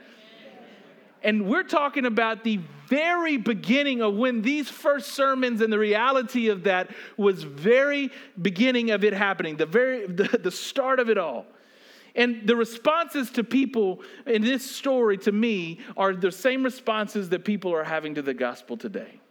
And 1.24 1.48
we're 1.48 1.64
talking 1.64 2.06
about 2.06 2.44
the 2.44 2.60
very 2.92 3.38
beginning 3.38 4.02
of 4.02 4.16
when 4.16 4.42
these 4.42 4.70
first 4.70 5.14
sermons 5.14 5.62
and 5.62 5.72
the 5.72 5.80
reality 5.80 6.50
of 6.50 6.64
that 6.64 6.92
was 7.16 7.44
very 7.44 8.12
beginning 8.42 8.92
of 8.92 9.06
it 9.06 9.14
happening, 9.14 9.56
the 9.56 9.66
very 9.66 10.06
the, 10.22 10.38
the 10.38 10.52
start 10.52 11.00
of 11.00 11.10
it 11.10 11.18
all. 11.18 11.46
And 12.14 12.46
the 12.46 12.58
responses 12.58 13.30
to 13.32 13.46
people 13.46 14.02
in 14.28 14.42
this 14.42 14.70
story 14.70 15.18
to 15.20 15.32
me 15.32 15.80
are 15.96 16.14
the 16.14 16.34
same 16.34 16.64
responses 16.64 17.30
that 17.30 17.46
people 17.46 17.74
are 17.74 17.86
having 17.86 18.16
to 18.16 18.22
the 18.22 18.34
gospel 18.34 18.76
today. 18.76 19.22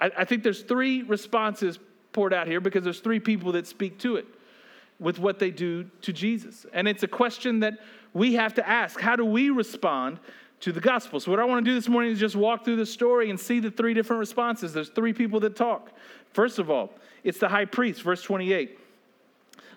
I, 0.00 0.10
I 0.16 0.24
think 0.24 0.42
there's 0.42 0.62
three 0.62 1.02
responses 1.02 1.78
poured 2.12 2.32
out 2.32 2.46
here 2.46 2.62
because 2.62 2.82
there's 2.82 3.00
three 3.00 3.20
people 3.20 3.52
that 3.52 3.66
speak 3.66 3.98
to 3.98 4.16
it 4.16 4.26
with 4.98 5.18
what 5.18 5.38
they 5.38 5.50
do 5.50 5.84
to 6.00 6.14
Jesus. 6.14 6.64
And 6.72 6.88
it's 6.88 7.02
a 7.02 7.08
question 7.08 7.60
that 7.60 7.74
we 8.14 8.34
have 8.34 8.54
to 8.54 8.66
ask. 8.66 8.98
How 8.98 9.16
do 9.16 9.26
we 9.26 9.50
respond 9.50 10.18
to 10.60 10.72
the 10.72 10.80
gospel. 10.80 11.20
So, 11.20 11.30
what 11.30 11.40
I 11.40 11.44
want 11.44 11.64
to 11.64 11.70
do 11.70 11.74
this 11.74 11.88
morning 11.88 12.12
is 12.12 12.20
just 12.20 12.36
walk 12.36 12.64
through 12.64 12.76
the 12.76 12.86
story 12.86 13.30
and 13.30 13.38
see 13.38 13.60
the 13.60 13.70
three 13.70 13.94
different 13.94 14.20
responses. 14.20 14.72
There's 14.72 14.90
three 14.90 15.12
people 15.12 15.40
that 15.40 15.56
talk. 15.56 15.90
First 16.32 16.58
of 16.58 16.70
all, 16.70 16.92
it's 17.24 17.38
the 17.38 17.48
high 17.48 17.64
priest, 17.64 18.02
verse 18.02 18.22
28. 18.22 18.78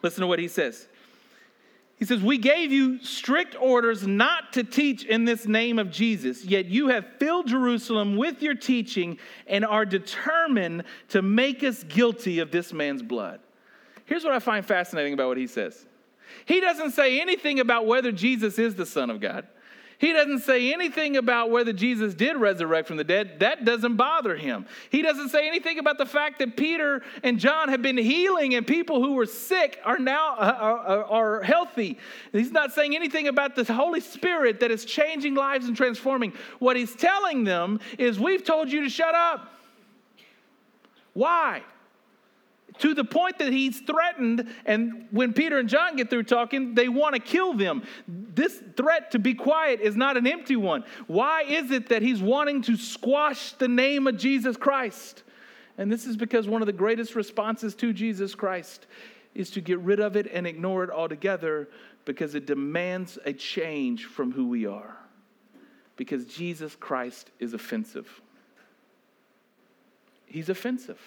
Listen 0.02 0.22
to 0.22 0.28
what 0.28 0.40
he 0.40 0.48
says. 0.48 0.88
He 1.98 2.06
says, 2.06 2.22
We 2.22 2.38
gave 2.38 2.72
you 2.72 3.00
strict 3.00 3.56
orders 3.60 4.06
not 4.06 4.54
to 4.54 4.64
teach 4.64 5.06
in 5.06 5.26
this 5.26 5.46
name 5.46 5.80
of 5.80 5.90
Jesus, 5.90 6.44
yet 6.44 6.66
you 6.66 6.90
have 6.90 7.06
filled 7.18 7.48
Jerusalem 7.48 8.18
with 8.18 8.42
your 8.42 8.56
teaching 8.56 9.18
and 9.48 9.66
are 9.66 9.86
determined 9.86 10.84
to 11.10 11.22
make 11.22 11.64
us 11.64 11.84
guilty 11.84 12.40
of 12.40 12.52
this 12.52 12.74
man's 12.74 13.02
blood. 13.02 13.40
Here's 14.06 14.26
what 14.26 14.34
I 14.34 14.40
find 14.40 14.66
fascinating 14.66 15.14
about 15.14 15.30
what 15.30 15.38
he 15.38 15.48
says. 15.48 15.86
He 16.46 16.60
doesn't 16.60 16.92
say 16.92 17.22
anything 17.22 17.60
about 17.60 17.86
whether 17.86 18.12
Jesus 18.12 18.60
is 18.60 18.76
the 18.76 18.86
Son 18.86 19.10
of 19.10 19.22
God. 19.22 19.48
He 20.04 20.12
doesn't 20.12 20.40
say 20.40 20.74
anything 20.74 21.16
about 21.16 21.50
whether 21.50 21.72
Jesus 21.72 22.14
did 22.14 22.36
resurrect 22.36 22.90
from 22.90 22.98
the 22.98 23.06
dead. 23.06 23.40
That 23.40 23.64
doesn't 23.64 23.96
bother 23.96 24.36
him. 24.36 24.66
He 24.90 25.02
doesn't 25.02 25.30
say 25.30 25.48
anything 25.48 25.80
about 25.80 25.98
the 25.98 26.06
fact 26.06 26.40
that 26.40 26.58
Peter 26.58 27.04
and 27.24 27.40
John 27.40 27.70
have 27.70 27.82
been 27.82 27.96
healing 27.96 28.54
and 28.54 28.68
people 28.68 29.02
who 29.02 29.14
were 29.14 29.26
sick 29.26 29.80
are 29.86 29.98
now 29.98 30.36
uh, 30.36 30.58
are, 30.60 31.06
are 31.06 31.44
healthy. 31.44 31.98
He's 32.34 32.52
not 32.52 32.74
saying 32.74 32.98
anything 32.98 33.30
about 33.30 33.56
the 33.56 33.64
Holy 33.64 34.02
Spirit 34.02 34.60
that 34.60 34.72
is 34.72 34.84
changing 34.84 35.36
lives 35.36 35.68
and 35.68 35.78
transforming. 35.78 36.34
What 36.60 36.76
he's 36.76 36.94
telling 36.94 37.46
them 37.46 37.80
is, 37.98 38.20
We've 38.20 38.44
told 38.44 38.70
you 38.70 38.84
to 38.84 38.90
shut 38.90 39.16
up. 39.16 39.54
Why? 41.14 41.64
to 42.80 42.94
the 42.94 43.04
point 43.04 43.40
that 43.40 43.52
he's 43.52 43.80
threatened. 43.82 44.52
And 44.66 45.08
when 45.12 45.34
Peter 45.34 45.60
and 45.60 45.70
John 45.70 45.96
get 45.96 46.10
through 46.10 46.24
talking, 46.24 46.74
they 46.76 46.90
want 46.90 47.16
to 47.16 47.22
kill 47.22 47.54
them. 47.54 47.84
This 48.34 48.62
threat 48.76 49.12
to 49.12 49.20
be 49.20 49.34
quiet 49.34 49.82
is 49.82 49.96
not 49.96 50.18
an 50.18 50.26
empty 50.26 50.56
one. 50.56 50.84
Why 51.08 51.44
is 51.44 51.72
it 51.72 51.90
that 51.90 52.02
he's 52.02 52.22
wanting 52.22 52.62
to 52.64 52.78
squash 52.78 53.54
the 53.54 53.68
name 53.68 54.08
of 54.08 54.18
Jesus 54.18 54.58
Christ? 54.58 55.24
And 55.78 55.92
this 55.92 56.06
is 56.06 56.18
because 56.18 56.48
one 56.48 56.62
of 56.62 56.66
the 56.66 56.74
greatest 56.74 57.16
responses 57.16 57.76
to 57.76 57.94
Jesus 57.94 58.36
Christ 58.36 58.88
is 59.36 59.50
to 59.52 59.62
get 59.62 59.80
rid 59.80 60.00
of 60.00 60.16
it 60.16 60.28
and 60.32 60.46
ignore 60.46 60.84
it 60.84 60.90
altogether 60.90 61.70
because 62.06 62.36
it 62.36 62.46
demands 62.46 63.18
a 63.26 63.34
change 63.34 64.06
from 64.06 64.32
who 64.32 64.48
we 64.48 64.66
are. 64.66 64.96
Because 65.96 66.26
Jesus 66.26 66.76
Christ 66.76 67.32
is 67.40 67.54
offensive. 67.54 68.22
He's 70.26 70.50
offensive. 70.50 71.00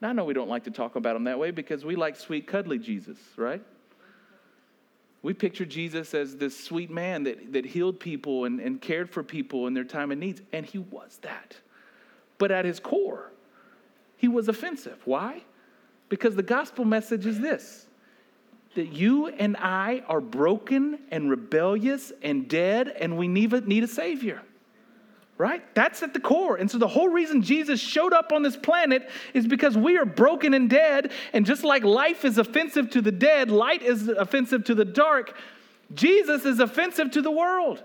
Now, 0.00 0.10
I 0.10 0.12
know 0.12 0.24
we 0.24 0.34
don't 0.34 0.48
like 0.48 0.64
to 0.64 0.70
talk 0.70 0.96
about 0.96 1.16
him 1.16 1.24
that 1.24 1.38
way 1.38 1.50
because 1.50 1.84
we 1.84 1.96
like 1.96 2.16
sweet, 2.16 2.46
cuddly 2.46 2.78
Jesus, 2.78 3.18
right? 3.36 3.62
We 5.22 5.34
picture 5.34 5.66
Jesus 5.66 6.14
as 6.14 6.36
this 6.36 6.58
sweet 6.58 6.90
man 6.90 7.24
that, 7.24 7.52
that 7.52 7.66
healed 7.66 8.00
people 8.00 8.46
and, 8.46 8.58
and 8.58 8.80
cared 8.80 9.10
for 9.10 9.22
people 9.22 9.66
in 9.66 9.74
their 9.74 9.84
time 9.84 10.10
of 10.10 10.18
needs, 10.18 10.40
and 10.52 10.64
he 10.64 10.78
was 10.78 11.18
that. 11.22 11.56
But 12.38 12.50
at 12.50 12.64
his 12.64 12.80
core, 12.80 13.30
he 14.16 14.28
was 14.28 14.48
offensive. 14.48 14.98
Why? 15.04 15.42
Because 16.08 16.36
the 16.36 16.42
gospel 16.42 16.84
message 16.84 17.26
is 17.26 17.38
this 17.40 17.86
that 18.76 18.92
you 18.92 19.26
and 19.26 19.56
I 19.56 20.04
are 20.06 20.20
broken 20.20 21.00
and 21.10 21.28
rebellious 21.28 22.12
and 22.22 22.48
dead, 22.48 22.88
and 22.88 23.18
we 23.18 23.26
need 23.26 23.52
a, 23.52 23.60
need 23.60 23.82
a 23.82 23.88
Savior 23.88 24.42
right? 25.40 25.62
That's 25.74 26.02
at 26.02 26.12
the 26.12 26.20
core. 26.20 26.56
And 26.56 26.70
so 26.70 26.76
the 26.76 26.86
whole 26.86 27.08
reason 27.08 27.40
Jesus 27.40 27.80
showed 27.80 28.12
up 28.12 28.30
on 28.30 28.42
this 28.42 28.58
planet 28.58 29.08
is 29.32 29.46
because 29.46 29.74
we 29.74 29.96
are 29.96 30.04
broken 30.04 30.52
and 30.52 30.68
dead. 30.68 31.12
And 31.32 31.46
just 31.46 31.64
like 31.64 31.82
life 31.82 32.26
is 32.26 32.36
offensive 32.36 32.90
to 32.90 33.00
the 33.00 33.10
dead, 33.10 33.50
light 33.50 33.80
is 33.82 34.06
offensive 34.08 34.64
to 34.64 34.74
the 34.74 34.84
dark, 34.84 35.34
Jesus 35.94 36.44
is 36.44 36.60
offensive 36.60 37.10
to 37.12 37.22
the 37.22 37.30
world. 37.30 37.82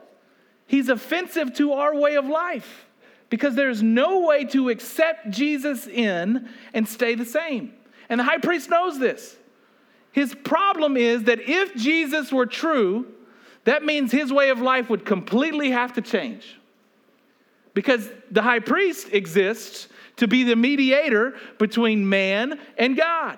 He's 0.68 0.90
offensive 0.90 1.54
to 1.56 1.74
our 1.74 1.96
way 1.96 2.16
of 2.16 2.26
life 2.26 2.86
because 3.30 3.56
there's 3.56 3.82
no 3.82 4.26
way 4.26 4.44
to 4.46 4.70
accept 4.70 5.30
Jesus 5.30 5.88
in 5.88 6.50
and 6.74 6.88
stay 6.88 7.16
the 7.16 7.26
same. 7.26 7.74
And 8.10 8.20
the 8.20 8.26
high 8.26 8.40
priest 8.40 8.70
knows 8.70 9.00
this. 9.00 9.38
His 10.12 10.36
problem 10.36 10.98
is 10.98 11.24
that 11.24 11.40
if 11.40 11.74
Jesus 11.76 12.34
were 12.34 12.46
true, 12.46 13.08
that 13.64 13.84
means 13.84 14.12
his 14.12 14.34
way 14.34 14.50
of 14.50 14.60
life 14.60 14.90
would 14.90 15.06
completely 15.06 15.72
have 15.72 15.94
to 15.94 16.02
change 16.02 16.58
because 17.76 18.10
the 18.32 18.42
high 18.42 18.60
priest 18.60 19.10
exists 19.12 19.88
to 20.16 20.28
be 20.28 20.44
the 20.44 20.56
mediator 20.56 21.36
between 21.60 22.10
man 22.10 22.60
and 22.78 22.98
God. 22.98 23.38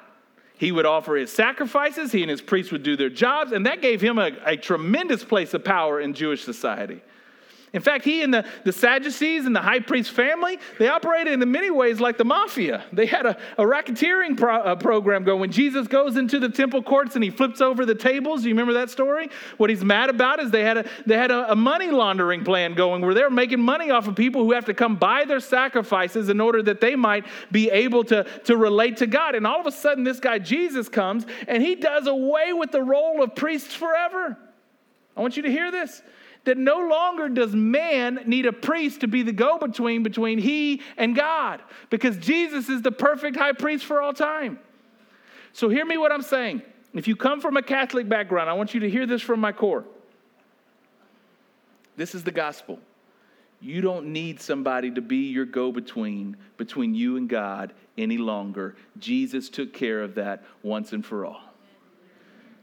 He 0.58 0.72
would 0.72 0.86
offer 0.86 1.16
his 1.16 1.32
sacrifices, 1.32 2.12
he 2.12 2.22
and 2.22 2.32
his 2.32 2.42
priests 2.42 2.72
would 2.72 2.84
do 2.84 2.96
their 2.96 3.10
jobs, 3.10 3.52
and 3.52 3.66
that 3.66 3.82
gave 3.82 4.00
him 4.00 4.18
a, 4.18 4.32
a 4.46 4.56
tremendous 4.56 5.24
place 5.24 5.54
of 5.54 5.66
power 5.66 6.00
in 6.00 6.14
Jewish 6.14 6.44
society. 6.44 7.02
In 7.74 7.82
fact, 7.82 8.06
he 8.06 8.22
and 8.22 8.34
the, 8.34 8.46
the 8.64 8.72
Sadducees 8.72 9.46
and 9.46 9.54
the 9.54 9.62
high 9.62 9.82
priest 9.82 10.12
family, 10.12 10.58
they 10.80 10.88
operated 10.88 11.34
in 11.34 11.52
many 11.52 11.70
ways 11.70 12.00
like 12.00 12.18
the 12.18 12.24
mafia. 12.24 12.86
They 12.94 13.06
had 13.06 13.26
a, 13.26 13.38
a 13.58 13.64
racketeering 13.64 14.38
pro, 14.38 14.56
uh, 14.56 14.76
program 14.76 15.26
going. 15.26 15.42
When 15.42 15.52
Jesus 15.52 15.86
goes 15.86 16.16
into 16.16 16.40
the 16.40 16.48
temple 16.48 16.82
courts 16.82 17.16
and 17.16 17.24
he 17.24 17.30
flips 17.30 17.60
over 17.60 17.86
the 17.86 17.94
tables, 17.94 18.46
you 18.46 18.52
remember 18.52 18.74
that 18.74 18.90
story? 18.90 19.30
What 19.58 19.70
he's 19.70 19.84
mad 19.84 20.10
about 20.10 20.40
is 20.40 20.50
they 20.50 20.64
had, 20.64 20.78
a, 20.78 20.86
they 21.06 21.18
had 21.18 21.30
a, 21.30 21.52
a 21.52 21.56
money 21.58 21.92
laundering 21.92 22.46
plan 22.46 22.74
going 22.74 23.02
where 23.02 23.14
they're 23.14 23.30
making 23.30 23.60
money 23.60 23.92
off 23.92 24.08
of 24.08 24.16
people 24.16 24.46
who 24.46 24.54
have 24.54 24.66
to 24.66 24.74
come 24.74 24.96
buy 24.96 25.26
their 25.26 25.42
sacrifices 25.42 26.30
in 26.30 26.40
order 26.40 26.64
that 26.64 26.80
they 26.80 26.96
might 26.96 27.26
be 27.52 27.70
able 27.70 28.06
to, 28.06 28.24
to 28.46 28.56
relate 28.56 28.98
to 28.98 29.08
God. 29.08 29.36
And 29.36 29.46
all 29.46 29.60
of 29.60 29.68
a 29.68 29.72
sudden, 29.74 30.06
this 30.06 30.22
guy 30.22 30.40
Jesus 30.40 30.88
comes 30.88 31.26
and 31.50 31.62
he 31.62 31.76
does 31.76 32.08
away 32.08 32.54
with 32.54 32.72
the 32.72 32.82
role 32.82 33.22
of 33.22 33.36
priests 33.36 33.76
forever. 33.76 34.38
I 35.18 35.22
want 35.22 35.36
you 35.36 35.44
to 35.44 35.52
hear 35.52 35.70
this 35.70 36.02
that 36.48 36.58
no 36.58 36.80
longer 36.80 37.30
does 37.30 37.54
man 37.54 38.22
need 38.26 38.46
a 38.46 38.54
priest 38.54 39.02
to 39.02 39.08
be 39.08 39.22
the 39.22 39.32
go 39.32 39.58
between 39.58 40.02
between 40.02 40.40
he 40.40 40.82
and 40.98 41.16
God 41.16 41.62
because 41.90 42.18
Jesus 42.18 42.70
is 42.70 42.82
the 42.82 42.92
perfect 42.92 43.36
high 43.36 43.52
priest 43.52 43.86
for 43.86 44.02
all 44.02 44.14
time. 44.14 44.60
So, 45.54 45.70
hear 45.70 45.86
me 45.86 45.98
what 45.98 46.12
I'm 46.12 46.22
saying. 46.22 46.62
If 46.94 47.08
you 47.08 47.16
come 47.16 47.42
from 47.42 47.58
a 47.58 47.62
Catholic 47.62 48.08
background, 48.10 48.50
I 48.50 48.54
want 48.54 48.74
you 48.74 48.80
to 48.82 48.90
hear 48.90 49.06
this 49.06 49.22
from 49.22 49.40
my 49.40 49.52
core. 49.52 49.86
This 51.96 52.16
is 52.16 52.24
the 52.24 52.32
gospel. 52.32 52.80
You 53.60 53.82
don't 53.82 54.08
need 54.08 54.40
somebody 54.40 54.92
to 54.92 55.02
be 55.02 55.30
your 55.30 55.46
go 55.46 55.72
between 55.72 56.38
between 56.58 56.96
you 56.96 57.18
and 57.18 57.28
God 57.28 57.74
any 57.98 58.18
longer. 58.18 58.76
Jesus 59.00 59.50
took 59.50 59.74
care 59.74 60.02
of 60.02 60.16
that 60.16 60.44
once 60.64 60.94
and 60.94 61.06
for 61.06 61.26
all. 61.26 61.47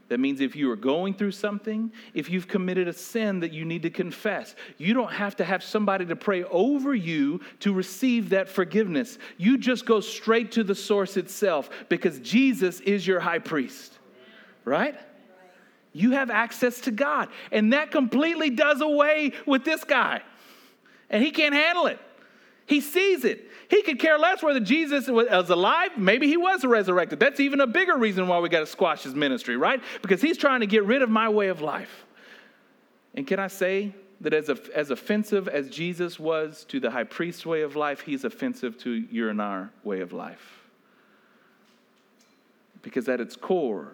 That 0.07 0.19
means 0.19 0.39
if 0.39 0.55
you 0.55 0.69
are 0.69 0.75
going 0.75 1.15
through 1.15 1.31
something, 1.31 1.91
if 2.13 2.29
you've 2.29 2.47
committed 2.47 2.87
a 2.87 2.93
sin 2.93 3.39
that 3.39 3.51
you 3.51 3.65
need 3.65 3.81
to 3.83 3.89
confess, 3.89 4.55
you 4.77 4.93
don't 4.93 5.11
have 5.11 5.35
to 5.37 5.43
have 5.43 5.63
somebody 5.63 6.05
to 6.05 6.15
pray 6.15 6.43
over 6.43 6.93
you 6.93 7.41
to 7.61 7.73
receive 7.73 8.29
that 8.29 8.47
forgiveness. 8.47 9.17
You 9.37 9.57
just 9.57 9.85
go 9.85 10.01
straight 10.01 10.51
to 10.53 10.63
the 10.63 10.75
source 10.75 11.17
itself 11.17 11.69
because 11.89 12.19
Jesus 12.19 12.81
is 12.81 13.07
your 13.07 13.19
high 13.19 13.39
priest, 13.39 13.97
right? 14.63 14.95
You 15.91 16.11
have 16.11 16.29
access 16.29 16.81
to 16.81 16.91
God. 16.91 17.29
And 17.51 17.73
that 17.73 17.89
completely 17.89 18.51
does 18.51 18.81
away 18.81 19.31
with 19.47 19.63
this 19.63 19.83
guy. 19.83 20.21
And 21.09 21.23
he 21.23 21.31
can't 21.31 21.55
handle 21.55 21.87
it. 21.87 21.99
He 22.65 22.81
sees 22.81 23.23
it. 23.25 23.49
He 23.69 23.81
could 23.83 23.99
care 23.99 24.17
less 24.17 24.41
whether 24.41 24.59
Jesus 24.59 25.07
was 25.07 25.49
alive. 25.49 25.91
Maybe 25.97 26.27
he 26.27 26.37
was 26.37 26.63
resurrected. 26.63 27.19
That's 27.19 27.39
even 27.39 27.61
a 27.61 27.67
bigger 27.67 27.97
reason 27.97 28.27
why 28.27 28.39
we 28.39 28.49
got 28.49 28.59
to 28.59 28.65
squash 28.65 29.03
his 29.03 29.15
ministry, 29.15 29.57
right? 29.57 29.81
Because 30.01 30.21
he's 30.21 30.37
trying 30.37 30.61
to 30.61 30.67
get 30.67 30.83
rid 30.85 31.01
of 31.01 31.09
my 31.09 31.29
way 31.29 31.47
of 31.47 31.61
life. 31.61 32.05
And 33.13 33.25
can 33.25 33.39
I 33.39 33.47
say 33.47 33.93
that 34.21 34.33
as, 34.33 34.49
as 34.49 34.91
offensive 34.91 35.47
as 35.47 35.69
Jesus 35.69 36.19
was 36.19 36.65
to 36.65 36.79
the 36.79 36.91
high 36.91 37.03
priest's 37.03 37.45
way 37.45 37.61
of 37.61 37.75
life, 37.75 38.01
he's 38.01 38.23
offensive 38.23 38.77
to 38.79 38.91
your 38.91 39.29
and 39.29 39.41
our 39.41 39.71
way 39.83 40.01
of 40.01 40.11
life? 40.11 40.59
Because 42.81 43.07
at 43.09 43.19
its 43.19 43.35
core, 43.35 43.93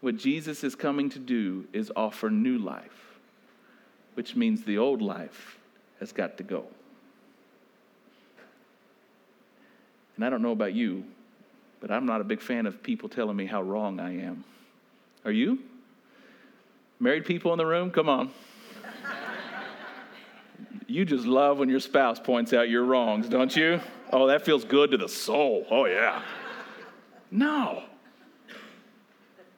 what 0.00 0.16
Jesus 0.16 0.64
is 0.64 0.74
coming 0.74 1.10
to 1.10 1.18
do 1.18 1.66
is 1.72 1.90
offer 1.96 2.30
new 2.30 2.58
life, 2.58 3.18
which 4.14 4.36
means 4.36 4.64
the 4.64 4.78
old 4.78 5.00
life 5.02 5.58
has 6.00 6.12
got 6.12 6.36
to 6.38 6.42
go. 6.42 6.66
And 10.16 10.24
I 10.24 10.30
don't 10.30 10.42
know 10.42 10.52
about 10.52 10.74
you, 10.74 11.04
but 11.80 11.90
I'm 11.90 12.06
not 12.06 12.20
a 12.20 12.24
big 12.24 12.40
fan 12.40 12.66
of 12.66 12.82
people 12.82 13.08
telling 13.08 13.36
me 13.36 13.46
how 13.46 13.62
wrong 13.62 14.00
I 14.00 14.20
am. 14.20 14.44
Are 15.24 15.32
you? 15.32 15.58
Married 17.00 17.24
people 17.24 17.52
in 17.52 17.58
the 17.58 17.66
room? 17.66 17.90
Come 17.90 18.08
on. 18.08 18.30
you 20.86 21.04
just 21.04 21.26
love 21.26 21.58
when 21.58 21.68
your 21.68 21.80
spouse 21.80 22.20
points 22.20 22.52
out 22.52 22.68
your 22.68 22.84
wrongs, 22.84 23.28
don't 23.28 23.54
you? 23.54 23.80
Oh, 24.12 24.28
that 24.28 24.44
feels 24.44 24.64
good 24.64 24.92
to 24.92 24.96
the 24.96 25.08
soul. 25.08 25.66
Oh, 25.70 25.86
yeah. 25.86 26.22
No. 27.30 27.82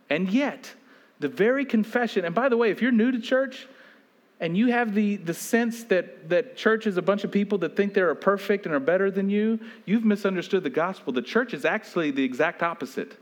And 0.09 0.31
yet, 0.31 0.73
the 1.19 1.29
very 1.29 1.65
confession, 1.65 2.25
and 2.25 2.35
by 2.35 2.49
the 2.49 2.57
way, 2.57 2.71
if 2.71 2.81
you're 2.81 2.93
new 2.93 3.11
to 3.11 3.21
church, 3.21 3.67
and 4.39 4.57
you 4.57 4.67
have 4.69 4.95
the, 4.95 5.17
the 5.17 5.33
sense 5.33 5.85
that, 5.85 6.29
that 6.29 6.57
church 6.57 6.87
is 6.87 6.99
a 6.99 7.03
bunch 7.03 7.25
of 7.25 7.31
people 7.31 7.59
that 7.59 7.75
think 7.75 7.95
they're 7.95 8.15
perfect 8.15 8.67
and 8.67 8.75
are 8.75 8.81
better 8.81 9.11
than 9.11 9.31
you, 9.31 9.59
you've 9.87 10.05
misunderstood 10.05 10.63
the 10.63 10.71
gospel. 10.71 11.13
The 11.13 11.23
church 11.23 11.55
is 11.55 11.65
actually 11.65 12.11
the 12.11 12.23
exact 12.23 12.63
opposite. 12.63 13.17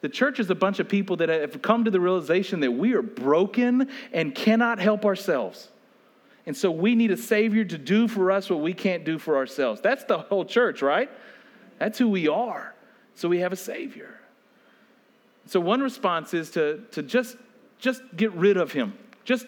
The 0.00 0.08
church 0.08 0.38
is 0.38 0.48
a 0.48 0.54
bunch 0.54 0.78
of 0.78 0.88
people 0.88 1.16
that 1.16 1.28
have 1.28 1.60
come 1.60 1.84
to 1.84 1.90
the 1.90 2.00
realization 2.00 2.60
that 2.60 2.70
we 2.70 2.94
are 2.94 3.02
broken 3.02 3.90
and 4.12 4.34
cannot 4.34 4.78
help 4.78 5.04
ourselves. 5.04 5.68
And 6.46 6.56
so 6.56 6.70
we 6.70 6.94
need 6.94 7.10
a 7.10 7.16
Savior 7.16 7.64
to 7.64 7.76
do 7.76 8.08
for 8.08 8.30
us 8.30 8.48
what 8.48 8.60
we 8.60 8.72
can't 8.72 9.04
do 9.04 9.18
for 9.18 9.36
ourselves. 9.36 9.80
That's 9.80 10.04
the 10.04 10.18
whole 10.18 10.44
church, 10.44 10.82
right? 10.82 11.10
That's 11.78 11.98
who 11.98 12.08
we 12.08 12.28
are. 12.28 12.74
So 13.16 13.28
we 13.28 13.40
have 13.40 13.52
a 13.52 13.56
Savior. 13.56 14.20
So 15.46 15.58
one 15.60 15.80
response 15.80 16.32
is 16.32 16.50
to, 16.52 16.84
to 16.92 17.02
just, 17.02 17.36
just 17.78 18.02
get 18.16 18.32
rid 18.32 18.56
of 18.56 18.72
Him. 18.72 18.94
Just 19.24 19.46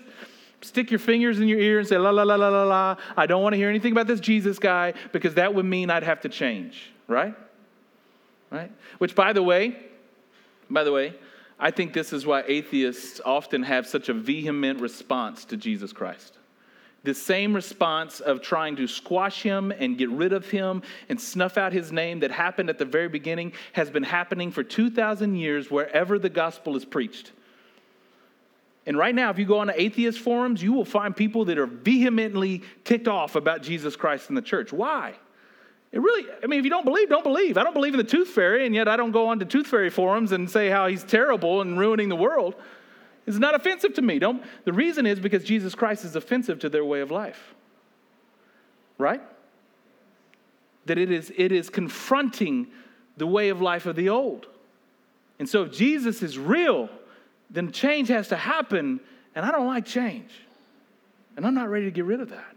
stick 0.62 0.90
your 0.90 0.99
fingers 0.99 1.40
in 1.40 1.49
your 1.49 1.59
ear 1.59 1.78
and 1.78 1.88
say, 1.88 1.99
la, 1.99 2.11
la, 2.11 2.23
la, 2.23 2.37
la, 2.37 2.49
la, 2.49 2.64
la. 2.64 2.97
I 3.16 3.26
don't 3.26 3.42
want 3.42 3.52
to 3.52 3.57
hear 3.57 3.69
anything 3.69 3.92
about 3.92 4.07
this 4.07 4.21
Jesus 4.21 4.59
guy 4.59 4.95
because 5.12 5.35
that 5.35 5.54
would 5.54 5.64
mean 5.64 5.90
I'd 5.90 6.02
have 6.02 6.21
to 6.23 6.28
change, 6.28 6.92
right? 7.09 7.35
Right? 8.50 8.71
Which, 8.99 9.14
by 9.14 9.33
the 9.33 9.42
way, 9.42 9.76
by 10.71 10.85
the 10.85 10.92
way, 10.92 11.14
I 11.59 11.71
think 11.71 11.92
this 11.92 12.12
is 12.12 12.26
why 12.26 12.42
atheists 12.47 13.21
often 13.25 13.62
have 13.62 13.87
such 13.87 14.09
a 14.09 14.14
vehement 14.14 14.81
response 14.81 15.45
to 15.47 15.57
Jesus 15.57 15.92
Christ. 15.92 16.38
The 17.04 17.14
same 17.14 17.52
response 17.52 18.21
of 18.21 18.42
trying 18.42 18.76
to 18.76 18.87
squash 18.87 19.42
him 19.42 19.73
and 19.73 19.99
get 19.99 20.09
rid 20.11 20.33
of 20.33 20.49
him 20.49 20.83
and 21.09 21.21
snuff 21.21 21.59
out 21.59 21.73
his 21.73 21.90
name 21.90 22.21
that 22.21 22.31
happened 22.31 22.71
at 22.71 22.78
the 22.78 22.85
very 22.85 23.09
beginning 23.09 23.52
has 23.73 23.90
been 23.90 24.04
happening 24.04 24.52
for 24.52 24.62
2,000 24.62 25.35
years 25.35 25.71
wherever 25.71 26.19
the 26.19 26.28
gospel 26.28 26.76
is 26.76 26.85
preached. 26.85 27.33
And 28.85 28.97
right 28.99 29.15
now, 29.15 29.31
if 29.31 29.39
you 29.39 29.45
go 29.45 29.59
on 29.59 29.69
the 29.69 29.81
atheist 29.81 30.19
forums, 30.19 30.62
you 30.62 30.73
will 30.73 30.85
find 30.85 31.15
people 31.15 31.45
that 31.45 31.59
are 31.59 31.67
vehemently 31.67 32.62
ticked 32.85 33.07
off 33.07 33.37
about 33.37 33.62
Jesus 33.62 33.95
Christ 33.95 34.29
in 34.29 34.35
the 34.35 34.43
church. 34.43 34.73
Why? 34.73 35.15
It 35.93 36.01
really, 36.01 36.27
I 36.43 36.47
mean, 36.47 36.59
if 36.59 36.65
you 36.65 36.71
don't 36.71 36.85
believe, 36.85 37.09
don't 37.09 37.23
believe. 37.23 37.59
I 37.59 37.62
don't 37.62 37.75
believe 37.75 37.93
in 37.95 37.99
the 37.99 38.05
tooth 38.05 38.29
fairy, 38.29 38.67
and 38.67 38.75
yet 38.75 38.89
I 38.89 38.97
don't 38.97 39.12
go 39.12 39.29
on 39.29 39.39
to 39.41 39.45
tooth 39.45 39.67
fairy 39.67 39.91
forums 39.91 40.33
and 40.33 40.51
say 40.51 40.69
how 40.69 40.89
he's 40.89 41.05
terrible 41.05 41.61
and 41.61 41.79
ruining 41.79 42.09
the 42.09 42.17
world. 42.17 42.57
It's 43.27 43.39
not 43.39 43.55
offensive 43.55 43.95
to 43.95 44.03
me. 44.03 44.19
Don't, 44.19 44.43
the 44.65 44.73
reason 44.73 45.07
is 45.07 45.21
because 45.21 45.45
Jesus 45.45 45.75
Christ 45.75 46.05
is 46.05 46.17
offensive 46.17 46.59
to 46.61 46.69
their 46.69 46.85
way 46.85 47.03
of 47.03 47.11
life. 47.11 47.55
Right? 48.99 49.21
That 50.87 50.99
it 50.99 51.11
is, 51.11 51.31
it 51.37 51.53
is 51.53 51.71
confronting 51.71 52.69
the 53.17 53.27
way 53.27 53.51
of 53.51 53.61
life 53.61 53.87
of 53.87 53.95
the 53.95 54.09
old. 54.09 54.47
And 55.39 55.49
so 55.49 55.62
if 55.62 55.73
Jesus 55.73 56.23
is 56.23 56.39
real, 56.39 56.89
then 57.52 57.71
change 57.71 58.09
has 58.09 58.28
to 58.28 58.37
happen, 58.37 59.00
and 59.35 59.44
I 59.44 59.50
don't 59.50 59.66
like 59.66 59.85
change. 59.85 60.30
And 61.37 61.47
I'm 61.47 61.54
not 61.54 61.68
ready 61.68 61.85
to 61.85 61.90
get 61.90 62.04
rid 62.04 62.21
of 62.21 62.30
that. 62.30 62.56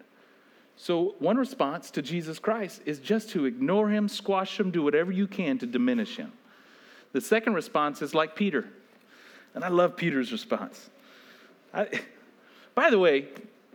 So, 0.77 1.15
one 1.19 1.37
response 1.37 1.91
to 1.91 2.01
Jesus 2.01 2.39
Christ 2.39 2.81
is 2.85 2.99
just 2.99 3.29
to 3.29 3.45
ignore 3.45 3.89
him, 3.89 4.09
squash 4.09 4.59
him, 4.59 4.71
do 4.71 4.81
whatever 4.81 5.11
you 5.11 5.27
can 5.27 5.57
to 5.59 5.65
diminish 5.65 6.17
him. 6.17 6.33
The 7.13 7.21
second 7.21 7.53
response 7.53 8.01
is 8.01 8.13
like 8.13 8.35
Peter. 8.35 8.65
And 9.53 9.63
I 9.63 9.69
love 9.69 9.95
Peter's 9.95 10.33
response. 10.33 10.89
I, 11.73 11.87
by 12.75 12.89
the 12.89 12.99
way, 12.99 13.27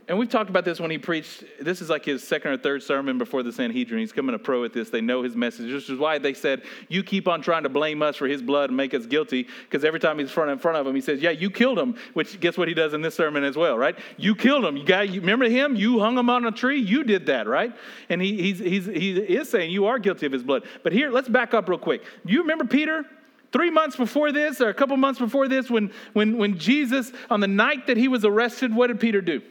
and 0.09 0.19
we've 0.19 0.29
talked 0.29 0.51
about 0.51 0.65
this 0.65 0.81
when 0.81 0.91
he 0.91 0.99
preached. 0.99 1.45
This 1.61 1.81
is 1.81 1.89
like 1.89 2.05
his 2.05 2.27
second 2.27 2.51
or 2.51 2.57
third 2.57 2.83
sermon 2.83 3.17
before 3.17 3.43
the 3.43 3.53
Sanhedrin. 3.53 4.01
He's 4.01 4.13
coming 4.13 4.35
a 4.35 4.39
pro 4.39 4.65
at 4.65 4.73
this. 4.73 4.91
They 4.91 5.01
know 5.01 5.23
his 5.23 5.37
message. 5.37 5.71
This 5.71 5.89
is 5.89 5.99
why 5.99 6.19
they 6.19 6.35
said, 6.35 6.63
You 6.89 7.05
keep 7.05 7.29
on 7.29 7.43
trying 7.43 7.63
to 7.63 7.69
blame 7.69 8.03
us 8.03 8.17
for 8.17 8.27
his 8.27 8.43
blood 8.43 8.71
and 8.71 8.77
make 8.77 8.93
us 8.93 9.07
guilty. 9.07 9.47
Because 9.65 9.85
every 9.85 10.01
time 10.01 10.19
he's 10.19 10.31
front 10.31 10.51
in 10.51 10.59
front 10.59 10.79
of 10.79 10.87
him, 10.87 10.95
he 10.95 11.01
says, 11.01 11.21
Yeah, 11.21 11.31
you 11.31 11.51
killed 11.51 11.79
him. 11.79 11.97
Which 12.15 12.41
guess 12.41 12.59
what 12.59 12.67
he 12.67 12.75
does 12.75 12.93
in 12.93 13.03
this 13.03 13.15
sermon 13.15 13.45
as 13.45 13.57
well, 13.57 13.79
right? 13.79 13.97
You 14.17 14.35
killed 14.35 14.65
him. 14.65 14.77
You 14.77 14.85
got 14.85 15.09
you 15.09 15.21
remember 15.21 15.49
him? 15.49 15.77
You 15.77 16.01
hung 16.01 16.19
him 16.19 16.29
on 16.29 16.45
a 16.45 16.51
tree. 16.51 16.81
You 16.81 17.05
did 17.05 17.27
that, 17.27 17.47
right? 17.47 17.73
And 18.09 18.21
he, 18.21 18.37
he's, 18.37 18.59
he's, 18.59 18.87
he 18.87 19.13
is 19.17 19.49
saying 19.49 19.71
you 19.71 19.87
are 19.87 19.99
guilty 19.99 20.27
of 20.27 20.33
his 20.33 20.43
blood. 20.43 20.65
But 20.83 20.93
here, 20.93 21.11
let's 21.11 21.29
back 21.29 21.55
up 21.55 21.69
real 21.69 21.79
quick. 21.79 22.03
You 22.25 22.41
remember 22.41 22.65
Peter? 22.65 23.05
Three 23.53 23.71
months 23.71 23.97
before 23.97 24.33
this, 24.33 24.61
or 24.61 24.69
a 24.69 24.75
couple 24.75 24.97
months 24.97 25.19
before 25.19 25.49
this, 25.49 25.71
when, 25.71 25.93
when, 26.13 26.39
when 26.39 26.59
Jesus, 26.59 27.13
on 27.31 27.41
the 27.41 27.49
night 27.49 27.89
that 27.89 27.97
he 27.97 28.07
was 28.07 28.25
arrested, 28.25 28.75
what 28.75 28.89
did 28.89 29.01
Peter 29.01 29.21
do? 29.21 29.43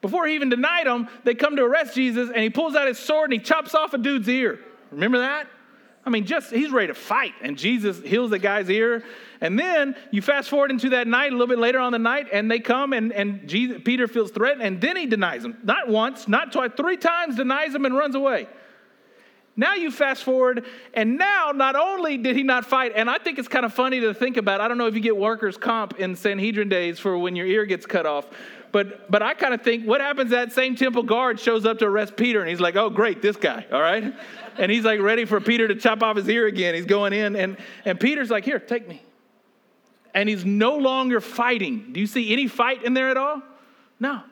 Before 0.00 0.26
he 0.26 0.34
even 0.34 0.48
denied 0.48 0.86
them, 0.86 1.08
they 1.24 1.34
come 1.34 1.56
to 1.56 1.62
arrest 1.62 1.94
Jesus 1.94 2.30
and 2.30 2.42
he 2.42 2.50
pulls 2.50 2.74
out 2.74 2.88
his 2.88 2.98
sword 2.98 3.30
and 3.30 3.40
he 3.40 3.44
chops 3.44 3.74
off 3.74 3.92
a 3.92 3.98
dude's 3.98 4.28
ear. 4.28 4.58
Remember 4.90 5.18
that? 5.18 5.46
I 6.04 6.08
mean, 6.08 6.24
just 6.24 6.50
he's 6.50 6.70
ready 6.70 6.86
to 6.86 6.94
fight, 6.94 7.34
and 7.42 7.58
Jesus 7.58 8.00
heals 8.00 8.30
the 8.30 8.38
guy's 8.38 8.70
ear. 8.70 9.04
And 9.42 9.58
then 9.58 9.94
you 10.10 10.22
fast 10.22 10.48
forward 10.48 10.70
into 10.70 10.90
that 10.90 11.06
night, 11.06 11.28
a 11.28 11.32
little 11.32 11.46
bit 11.46 11.58
later 11.58 11.78
on 11.78 11.92
the 11.92 11.98
night, 11.98 12.28
and 12.32 12.50
they 12.50 12.58
come 12.58 12.94
and, 12.94 13.12
and 13.12 13.46
Jesus, 13.46 13.82
Peter 13.84 14.08
feels 14.08 14.30
threatened, 14.30 14.62
and 14.62 14.80
then 14.80 14.96
he 14.96 15.04
denies 15.04 15.44
him. 15.44 15.58
Not 15.62 15.88
once, 15.88 16.26
not 16.26 16.52
twice, 16.52 16.70
three 16.74 16.96
times 16.96 17.36
denies 17.36 17.74
him 17.74 17.84
and 17.84 17.94
runs 17.94 18.14
away. 18.14 18.48
Now 19.56 19.74
you 19.74 19.90
fast 19.90 20.24
forward, 20.24 20.64
and 20.94 21.18
now 21.18 21.52
not 21.54 21.76
only 21.76 22.16
did 22.16 22.34
he 22.34 22.42
not 22.42 22.64
fight, 22.64 22.92
and 22.96 23.10
I 23.10 23.18
think 23.18 23.38
it's 23.38 23.48
kind 23.48 23.66
of 23.66 23.74
funny 23.74 24.00
to 24.00 24.14
think 24.14 24.38
about. 24.38 24.62
I 24.62 24.68
don't 24.68 24.78
know 24.78 24.86
if 24.86 24.94
you 24.94 25.00
get 25.00 25.16
workers' 25.18 25.58
comp 25.58 25.98
in 25.98 26.16
Sanhedrin 26.16 26.70
days 26.70 26.98
for 26.98 27.18
when 27.18 27.36
your 27.36 27.46
ear 27.46 27.66
gets 27.66 27.84
cut 27.84 28.06
off, 28.06 28.26
but 28.72 29.10
but 29.10 29.22
I 29.22 29.34
kind 29.34 29.54
of 29.54 29.62
think 29.62 29.86
what 29.86 30.00
happens 30.00 30.30
that 30.30 30.52
same 30.52 30.76
temple 30.76 31.02
guard 31.02 31.40
shows 31.40 31.66
up 31.66 31.78
to 31.78 31.86
arrest 31.86 32.16
Peter 32.16 32.40
and 32.40 32.48
he's 32.48 32.60
like, 32.60 32.76
"Oh, 32.76 32.90
great, 32.90 33.22
this 33.22 33.36
guy." 33.36 33.66
All 33.72 33.80
right? 33.80 34.14
And 34.58 34.70
he's 34.70 34.84
like 34.84 35.00
ready 35.00 35.24
for 35.24 35.40
Peter 35.40 35.66
to 35.68 35.74
chop 35.74 36.02
off 36.02 36.16
his 36.16 36.28
ear 36.28 36.46
again. 36.46 36.74
He's 36.74 36.86
going 36.86 37.12
in 37.12 37.36
and 37.36 37.56
and 37.84 37.98
Peter's 37.98 38.30
like, 38.30 38.44
"Here, 38.44 38.58
take 38.58 38.88
me." 38.88 39.02
And 40.14 40.28
he's 40.28 40.44
no 40.44 40.76
longer 40.76 41.20
fighting. 41.20 41.92
Do 41.92 42.00
you 42.00 42.06
see 42.06 42.32
any 42.32 42.46
fight 42.46 42.84
in 42.84 42.94
there 42.94 43.10
at 43.10 43.16
all? 43.16 43.42
No. 43.98 44.22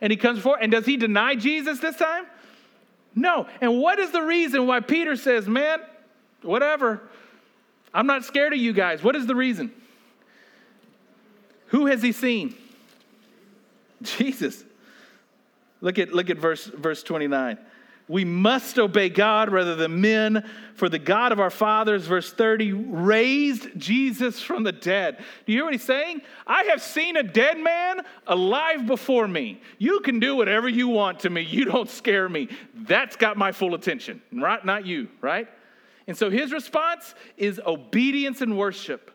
And 0.00 0.10
he 0.12 0.16
comes 0.16 0.40
forward 0.40 0.60
and 0.62 0.72
does 0.72 0.86
he 0.86 0.96
deny 0.96 1.34
Jesus 1.34 1.78
this 1.78 1.96
time? 1.96 2.26
No. 3.14 3.46
And 3.60 3.80
what 3.80 3.98
is 3.98 4.10
the 4.10 4.22
reason 4.22 4.66
why 4.66 4.80
Peter 4.80 5.16
says, 5.16 5.48
"Man, 5.48 5.80
whatever. 6.42 7.02
I'm 7.94 8.06
not 8.06 8.24
scared 8.24 8.52
of 8.52 8.58
you 8.58 8.72
guys." 8.72 9.02
What 9.02 9.14
is 9.14 9.26
the 9.26 9.36
reason? 9.36 9.72
Who 11.68 11.86
has 11.86 12.02
he 12.02 12.12
seen? 12.12 12.54
Jesus. 14.02 14.64
Look 15.80 15.98
at, 15.98 16.12
look 16.12 16.30
at 16.30 16.38
verse, 16.38 16.64
verse 16.66 17.02
29. 17.02 17.58
We 18.08 18.24
must 18.24 18.78
obey 18.78 19.10
God 19.10 19.50
rather 19.50 19.76
than 19.76 20.00
men, 20.00 20.48
for 20.74 20.88
the 20.88 20.98
God 20.98 21.30
of 21.30 21.40
our 21.40 21.50
fathers, 21.50 22.06
verse 22.06 22.32
30, 22.32 22.72
raised 22.72 23.68
Jesus 23.76 24.40
from 24.40 24.62
the 24.62 24.72
dead. 24.72 25.18
Do 25.44 25.52
you 25.52 25.58
hear 25.58 25.64
what 25.64 25.74
he's 25.74 25.84
saying? 25.84 26.22
I 26.46 26.64
have 26.64 26.80
seen 26.80 27.18
a 27.18 27.22
dead 27.22 27.58
man 27.58 28.00
alive 28.26 28.86
before 28.86 29.28
me. 29.28 29.60
You 29.76 30.00
can 30.00 30.20
do 30.20 30.34
whatever 30.36 30.70
you 30.70 30.88
want 30.88 31.20
to 31.20 31.30
me. 31.30 31.42
You 31.42 31.66
don't 31.66 31.90
scare 31.90 32.30
me. 32.30 32.48
That's 32.74 33.16
got 33.16 33.36
my 33.36 33.52
full 33.52 33.74
attention, 33.74 34.22
right? 34.32 34.64
Not 34.64 34.86
you, 34.86 35.08
right? 35.20 35.46
And 36.06 36.16
so 36.16 36.30
his 36.30 36.50
response 36.52 37.14
is 37.36 37.60
obedience 37.66 38.40
and 38.40 38.56
worship. 38.56 39.10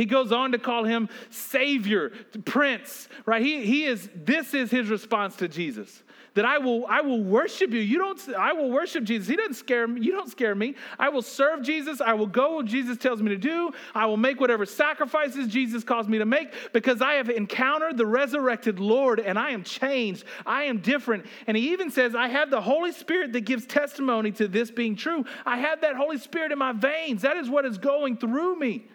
He 0.00 0.06
goes 0.06 0.32
on 0.32 0.52
to 0.52 0.58
call 0.58 0.84
him 0.84 1.10
Savior, 1.28 2.10
Prince, 2.46 3.06
right? 3.26 3.42
He, 3.42 3.66
he 3.66 3.84
is, 3.84 4.08
this 4.14 4.54
is 4.54 4.70
his 4.70 4.88
response 4.88 5.36
to 5.36 5.46
Jesus. 5.46 6.02
That 6.32 6.46
I 6.46 6.56
will, 6.56 6.86
I 6.86 7.02
will 7.02 7.22
worship 7.22 7.70
you. 7.72 7.80
You 7.80 7.98
don't, 7.98 8.28
I 8.30 8.54
will 8.54 8.70
worship 8.70 9.04
Jesus. 9.04 9.28
He 9.28 9.36
doesn't 9.36 9.56
scare 9.56 9.86
me. 9.86 10.00
You 10.00 10.12
don't 10.12 10.30
scare 10.30 10.54
me. 10.54 10.74
I 10.98 11.10
will 11.10 11.20
serve 11.20 11.60
Jesus. 11.60 12.00
I 12.00 12.14
will 12.14 12.28
go 12.28 12.54
what 12.54 12.64
Jesus 12.64 12.96
tells 12.96 13.20
me 13.20 13.28
to 13.28 13.36
do. 13.36 13.72
I 13.94 14.06
will 14.06 14.16
make 14.16 14.40
whatever 14.40 14.64
sacrifices 14.64 15.48
Jesus 15.48 15.84
calls 15.84 16.08
me 16.08 16.16
to 16.16 16.24
make 16.24 16.54
because 16.72 17.02
I 17.02 17.14
have 17.14 17.28
encountered 17.28 17.98
the 17.98 18.06
resurrected 18.06 18.80
Lord 18.80 19.20
and 19.20 19.38
I 19.38 19.50
am 19.50 19.64
changed. 19.64 20.24
I 20.46 20.62
am 20.62 20.78
different. 20.78 21.26
And 21.46 21.58
he 21.58 21.72
even 21.72 21.90
says, 21.90 22.14
I 22.14 22.28
have 22.28 22.48
the 22.48 22.62
Holy 22.62 22.92
Spirit 22.92 23.34
that 23.34 23.42
gives 23.42 23.66
testimony 23.66 24.32
to 24.32 24.48
this 24.48 24.70
being 24.70 24.96
true. 24.96 25.26
I 25.44 25.58
have 25.58 25.82
that 25.82 25.96
Holy 25.96 26.16
Spirit 26.16 26.52
in 26.52 26.58
my 26.58 26.72
veins. 26.72 27.20
That 27.20 27.36
is 27.36 27.50
what 27.50 27.66
is 27.66 27.76
going 27.76 28.16
through 28.16 28.58
me. 28.58 28.86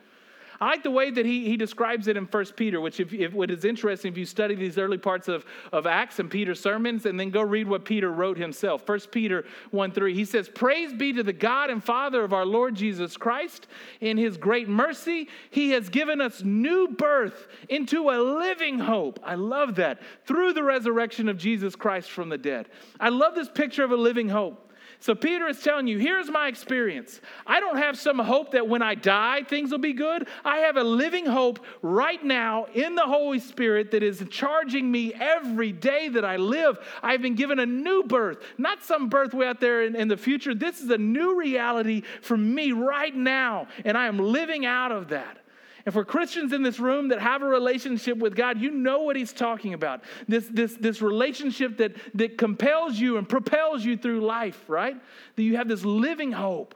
I 0.60 0.68
like 0.68 0.84
the 0.84 0.92
way 0.92 1.12
that 1.12 1.26
he, 1.26 1.46
he 1.46 1.58
describes 1.58 2.08
it 2.08 2.18
in 2.18 2.26
1 2.26 2.46
Peter, 2.56 2.80
which, 2.80 3.00
if, 3.00 3.14
if 3.14 3.34
what 3.34 3.52
is 3.52 3.66
interesting, 3.66 4.12
if 4.12 4.18
you 4.18 4.26
study 4.26 4.56
these 4.56 4.78
early 4.78 4.98
parts 4.98 5.28
of, 5.28 5.46
of 5.72 5.86
Acts 5.86 6.20
and 6.20 6.30
Peter's 6.30 6.60
sermons, 6.60 7.06
and 7.06 7.20
then 7.20 7.30
go 7.30 7.42
read 7.42 7.68
what 7.68 7.86
Peter 7.86 8.12
wrote 8.12 8.38
himself. 8.38 8.88
1 8.88 9.00
Peter 9.12 9.46
1 9.72 9.92
3, 9.92 10.14
he 10.14 10.26
says, 10.26 10.50
Praise 10.50 10.94
be 10.94 11.14
to 11.14 11.24
the 11.24 11.34
God 11.34 11.70
and 11.70 11.84
Father 11.84 12.24
of 12.24 12.34
our 12.34 12.46
Lord 12.46 12.76
Jesus 12.76 13.18
Christ. 13.18 13.68
In 14.02 14.18
his 14.18 14.38
great 14.38 14.70
mercy, 14.70 15.28
he 15.50 15.72
has 15.72 15.90
given 15.90 16.22
us 16.22 16.44
new 16.44 16.88
birth 16.88 17.48
into 17.70 18.10
a 18.10 18.18
living 18.22 18.80
hope. 18.80 19.20
I 19.24 19.36
love 19.36 19.76
that. 19.76 20.02
Through 20.26 20.54
the 20.54 20.64
resurrection 20.64 21.30
of 21.30 21.38
Jesus 21.38 21.76
Christ 21.76 22.12
from 22.12 22.30
the 22.30 22.38
dead. 22.38 22.70
I 23.00 23.10
love 23.10 23.36
this 23.36 23.50
picture 23.50 23.84
of 23.84 23.92
a 23.92 23.98
living 23.98 24.30
hope. 24.30 24.65
So 25.00 25.14
Peter 25.14 25.48
is 25.48 25.62
telling 25.62 25.88
you, 25.88 25.98
here's 25.98 26.30
my 26.30 26.48
experience. 26.48 27.22
I 27.46 27.60
don't 27.60 27.78
have 27.78 27.98
some 27.98 28.18
hope 28.20 28.52
that 28.52 28.68
when 28.68 28.82
I 28.82 28.96
die, 28.96 29.44
things 29.44 29.72
will 29.72 29.78
be 29.78 29.94
good. 29.94 30.28
I 30.44 30.58
have 30.60 30.78
a 30.78 30.84
living 30.84 31.26
hope 31.26 31.60
right 31.82 32.24
now 32.24 32.66
in 32.74 32.96
the 32.96 33.04
Holy 33.04 33.40
Spirit 33.40 33.92
that 33.92 34.04
is 34.04 34.24
charging 34.30 34.92
me 34.92 35.14
every 35.14 35.72
day 35.72 36.10
that 36.10 36.26
I 36.26 36.38
live. 36.38 36.80
I've 37.04 37.22
been 37.22 37.36
given 37.36 37.60
a 37.60 37.66
new 37.66 38.04
birth, 38.04 38.40
not 38.58 38.84
some 38.84 39.10
birth 39.10 39.34
way 39.34 39.48
out 39.48 39.60
there 39.60 39.84
in, 39.84 39.96
in 39.96 40.08
the 40.08 40.18
future. 40.18 40.56
This 40.56 40.82
is 40.82 40.90
a 40.90 40.98
new 40.98 41.38
reality 41.38 42.02
for 42.22 42.38
me 42.38 42.72
right 42.72 43.16
now, 43.16 43.68
and 43.84 43.98
I 43.98 44.08
am 44.08 44.18
living 44.18 44.66
out 44.66 44.92
of 44.92 45.10
that. 45.10 45.45
And 45.86 45.94
for 45.94 46.04
Christians 46.04 46.52
in 46.52 46.64
this 46.64 46.80
room 46.80 47.10
that 47.10 47.20
have 47.20 47.44
a 47.44 47.46
relationship 47.46 48.18
with 48.18 48.36
God, 48.36 48.60
you 48.60 48.72
know 48.72 49.04
what 49.04 49.16
he's 49.16 49.32
talking 49.32 49.74
about. 49.76 50.04
This, 50.28 50.48
this, 50.48 50.76
this 50.76 51.02
relationship 51.02 51.78
that, 51.78 51.96
that 52.16 52.40
compels 52.40 52.98
you 52.98 53.18
and 53.18 53.30
propels 53.30 53.86
you 53.86 53.96
through 53.96 54.22
life, 54.22 54.68
right? 54.68 54.96
That 55.36 55.44
you 55.44 55.58
have 55.58 55.68
this 55.68 55.86
living 55.86 56.32
hope. 56.32 56.74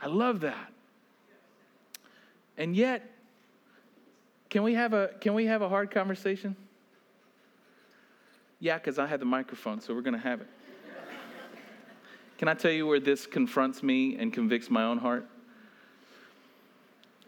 I 0.00 0.08
love 0.08 0.40
that. 0.40 0.72
And 2.58 2.76
yet, 2.76 3.10
can 4.50 4.62
we 4.62 4.74
have 4.74 4.92
a, 4.92 5.08
can 5.20 5.32
we 5.32 5.46
have 5.46 5.62
a 5.62 5.68
hard 5.68 5.90
conversation? 5.90 6.54
Yeah, 8.60 8.76
because 8.76 8.98
I 8.98 9.06
have 9.06 9.20
the 9.20 9.26
microphone, 9.26 9.80
so 9.80 9.94
we're 9.94 10.02
going 10.02 10.14
to 10.14 10.20
have 10.20 10.42
it. 10.42 10.48
Can 12.36 12.48
I 12.48 12.54
tell 12.54 12.70
you 12.70 12.86
where 12.86 13.00
this 13.00 13.26
confronts 13.26 13.82
me 13.82 14.16
and 14.16 14.32
convicts 14.32 14.68
my 14.68 14.84
own 14.84 14.98
heart? 14.98 15.26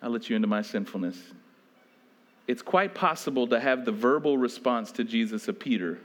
I'll 0.03 0.11
let 0.11 0.29
you 0.29 0.37
into 0.37 0.49
my 0.49 0.63
sinfulness. 0.63 1.19
It's 2.47 2.63
quite 2.63 2.95
possible 2.95 3.47
to 3.49 3.59
have 3.59 3.85
the 3.85 3.93
verbal 3.93 4.39
response 4.39 4.93
to 4.93 5.05
Jesus 5.05 5.49
of 5.49 5.59
Peter 5.59 5.99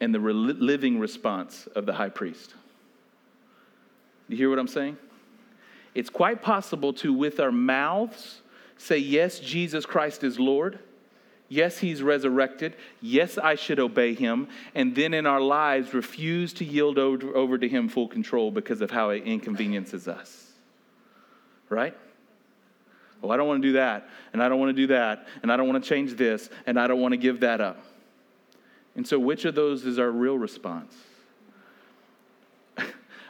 and 0.00 0.14
the 0.14 0.18
living 0.18 0.98
response 0.98 1.66
of 1.74 1.86
the 1.86 1.94
high 1.94 2.10
priest. 2.10 2.54
You 4.28 4.36
hear 4.36 4.50
what 4.50 4.58
I'm 4.58 4.68
saying? 4.68 4.98
It's 5.94 6.10
quite 6.10 6.42
possible 6.42 6.92
to, 6.94 7.12
with 7.12 7.40
our 7.40 7.50
mouths, 7.50 8.42
say, 8.76 8.98
Yes, 8.98 9.40
Jesus 9.40 9.86
Christ 9.86 10.22
is 10.22 10.38
Lord. 10.38 10.78
Yes, 11.48 11.78
he's 11.78 12.02
resurrected. 12.02 12.76
Yes, 13.00 13.38
I 13.38 13.54
should 13.54 13.80
obey 13.80 14.14
him. 14.14 14.48
And 14.74 14.94
then 14.94 15.14
in 15.14 15.24
our 15.24 15.40
lives, 15.40 15.94
refuse 15.94 16.52
to 16.54 16.64
yield 16.64 16.98
over 16.98 17.56
to 17.56 17.68
him 17.68 17.88
full 17.88 18.06
control 18.06 18.50
because 18.50 18.82
of 18.82 18.90
how 18.90 19.10
it 19.10 19.24
inconveniences 19.24 20.06
us. 20.08 20.52
Right? 21.70 21.96
Well, 23.20 23.32
I 23.32 23.36
don't 23.36 23.48
want 23.48 23.62
to 23.62 23.68
do 23.68 23.72
that, 23.72 24.08
and 24.32 24.42
I 24.42 24.48
don't 24.48 24.60
want 24.60 24.70
to 24.70 24.80
do 24.82 24.86
that, 24.88 25.26
and 25.42 25.50
I 25.50 25.56
don't 25.56 25.68
want 25.68 25.82
to 25.82 25.88
change 25.88 26.14
this, 26.14 26.50
and 26.66 26.78
I 26.78 26.86
don't 26.86 27.00
want 27.00 27.12
to 27.12 27.16
give 27.16 27.40
that 27.40 27.60
up. 27.60 27.82
And 28.94 29.06
so, 29.06 29.18
which 29.18 29.44
of 29.44 29.54
those 29.54 29.84
is 29.84 29.98
our 29.98 30.10
real 30.10 30.38
response? 30.38 30.94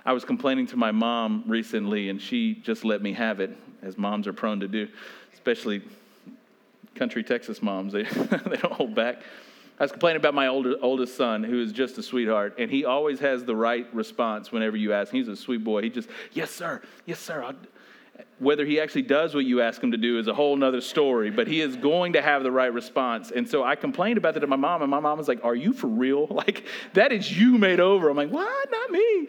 I 0.04 0.12
was 0.12 0.24
complaining 0.24 0.66
to 0.68 0.76
my 0.76 0.92
mom 0.92 1.44
recently, 1.46 2.10
and 2.10 2.20
she 2.20 2.54
just 2.54 2.84
let 2.84 3.00
me 3.02 3.14
have 3.14 3.40
it, 3.40 3.56
as 3.82 3.96
moms 3.96 4.26
are 4.26 4.32
prone 4.32 4.60
to 4.60 4.68
do, 4.68 4.88
especially 5.32 5.82
country 6.94 7.22
Texas 7.22 7.62
moms. 7.62 7.92
They, 7.92 8.02
they 8.02 8.56
don't 8.56 8.72
hold 8.72 8.94
back. 8.94 9.22
I 9.80 9.84
was 9.84 9.92
complaining 9.92 10.16
about 10.16 10.34
my 10.34 10.48
older, 10.48 10.74
oldest 10.82 11.16
son, 11.16 11.44
who 11.44 11.62
is 11.62 11.72
just 11.72 11.96
a 11.98 12.02
sweetheart, 12.02 12.56
and 12.58 12.68
he 12.68 12.84
always 12.84 13.20
has 13.20 13.44
the 13.44 13.54
right 13.54 13.86
response 13.94 14.50
whenever 14.50 14.76
you 14.76 14.92
ask. 14.92 15.12
He's 15.12 15.28
a 15.28 15.36
sweet 15.36 15.62
boy. 15.62 15.82
He 15.82 15.90
just, 15.90 16.08
yes, 16.32 16.50
sir, 16.50 16.82
yes, 17.06 17.20
sir. 17.20 17.44
I'll, 17.44 17.54
whether 18.38 18.64
he 18.64 18.80
actually 18.80 19.02
does 19.02 19.34
what 19.34 19.44
you 19.44 19.60
ask 19.60 19.82
him 19.82 19.92
to 19.92 19.96
do 19.96 20.18
is 20.18 20.28
a 20.28 20.34
whole 20.34 20.56
nother 20.56 20.80
story, 20.80 21.30
but 21.30 21.48
he 21.48 21.60
is 21.60 21.76
going 21.76 22.12
to 22.12 22.22
have 22.22 22.42
the 22.42 22.52
right 22.52 22.72
response. 22.72 23.32
And 23.34 23.48
so 23.48 23.64
I 23.64 23.74
complained 23.74 24.18
about 24.18 24.34
that 24.34 24.40
to 24.40 24.46
my 24.46 24.56
mom, 24.56 24.82
and 24.82 24.90
my 24.90 25.00
mom 25.00 25.18
was 25.18 25.28
like, 25.28 25.44
Are 25.44 25.54
you 25.54 25.72
for 25.72 25.88
real? 25.88 26.26
Like, 26.38 26.66
that 26.94 27.10
is 27.12 27.36
you 27.36 27.58
made 27.58 27.80
over. 27.80 28.08
I'm 28.08 28.16
like, 28.16 28.30
What? 28.30 28.70
Not 28.70 28.90
me. 28.90 29.28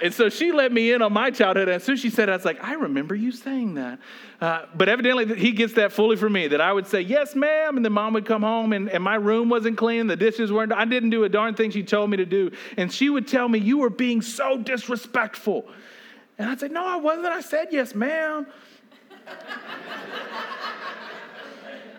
And 0.00 0.12
so 0.12 0.28
she 0.28 0.50
let 0.50 0.72
me 0.72 0.90
in 0.92 1.02
on 1.02 1.12
my 1.12 1.30
childhood. 1.30 1.68
And 1.68 1.76
as 1.76 1.84
soon 1.84 1.92
as 1.94 2.00
she 2.00 2.10
said 2.10 2.28
it, 2.28 2.32
I 2.32 2.36
was 2.36 2.44
like, 2.44 2.62
I 2.64 2.74
remember 2.74 3.14
you 3.14 3.30
saying 3.30 3.74
that. 3.74 4.00
Uh, 4.40 4.66
but 4.74 4.88
evidently, 4.88 5.36
he 5.38 5.52
gets 5.52 5.74
that 5.74 5.92
fully 5.92 6.16
from 6.16 6.32
me 6.32 6.48
that 6.48 6.60
I 6.60 6.72
would 6.72 6.86
say, 6.86 7.02
Yes, 7.02 7.34
ma'am. 7.36 7.76
And 7.76 7.84
then 7.84 7.92
mom 7.92 8.14
would 8.14 8.26
come 8.26 8.42
home 8.42 8.72
and, 8.72 8.88
and 8.88 9.04
my 9.04 9.16
room 9.16 9.48
wasn't 9.48 9.76
clean. 9.76 10.06
The 10.06 10.16
dishes 10.16 10.50
weren't, 10.50 10.72
I 10.72 10.86
didn't 10.86 11.10
do 11.10 11.24
a 11.24 11.28
darn 11.28 11.54
thing 11.54 11.70
she 11.70 11.82
told 11.82 12.10
me 12.10 12.16
to 12.16 12.26
do. 12.26 12.50
And 12.76 12.90
she 12.90 13.10
would 13.10 13.28
tell 13.28 13.48
me, 13.48 13.58
You 13.58 13.78
were 13.78 13.90
being 13.90 14.22
so 14.22 14.56
disrespectful. 14.56 15.68
And 16.38 16.50
I'd 16.50 16.60
say, 16.60 16.68
No, 16.68 16.84
I 16.84 16.96
wasn't. 16.96 17.26
I 17.26 17.40
said, 17.40 17.68
Yes, 17.70 17.94
ma'am. 17.94 18.46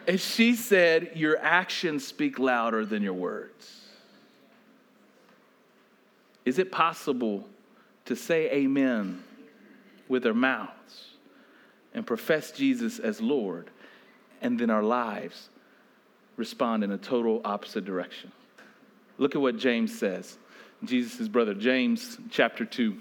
and 0.07 0.19
she 0.19 0.55
said, 0.55 1.11
Your 1.15 1.37
actions 1.39 2.05
speak 2.05 2.39
louder 2.39 2.85
than 2.85 3.03
your 3.03 3.13
words. 3.13 3.81
Is 6.45 6.59
it 6.59 6.71
possible 6.71 7.47
to 8.05 8.15
say 8.15 8.51
amen 8.51 9.23
with 10.09 10.25
our 10.25 10.33
mouths 10.33 11.07
and 11.93 12.05
profess 12.05 12.51
Jesus 12.51 12.99
as 12.99 13.21
Lord, 13.21 13.69
and 14.41 14.59
then 14.59 14.69
our 14.69 14.83
lives 14.83 15.49
respond 16.35 16.83
in 16.83 16.91
a 16.91 16.97
total 16.97 17.39
opposite 17.45 17.85
direction? 17.85 18.31
Look 19.17 19.35
at 19.35 19.41
what 19.41 19.57
James 19.57 19.97
says. 19.97 20.37
Jesus' 20.83 21.29
brother, 21.29 21.53
James 21.53 22.17
chapter 22.29 22.65
2. 22.65 22.97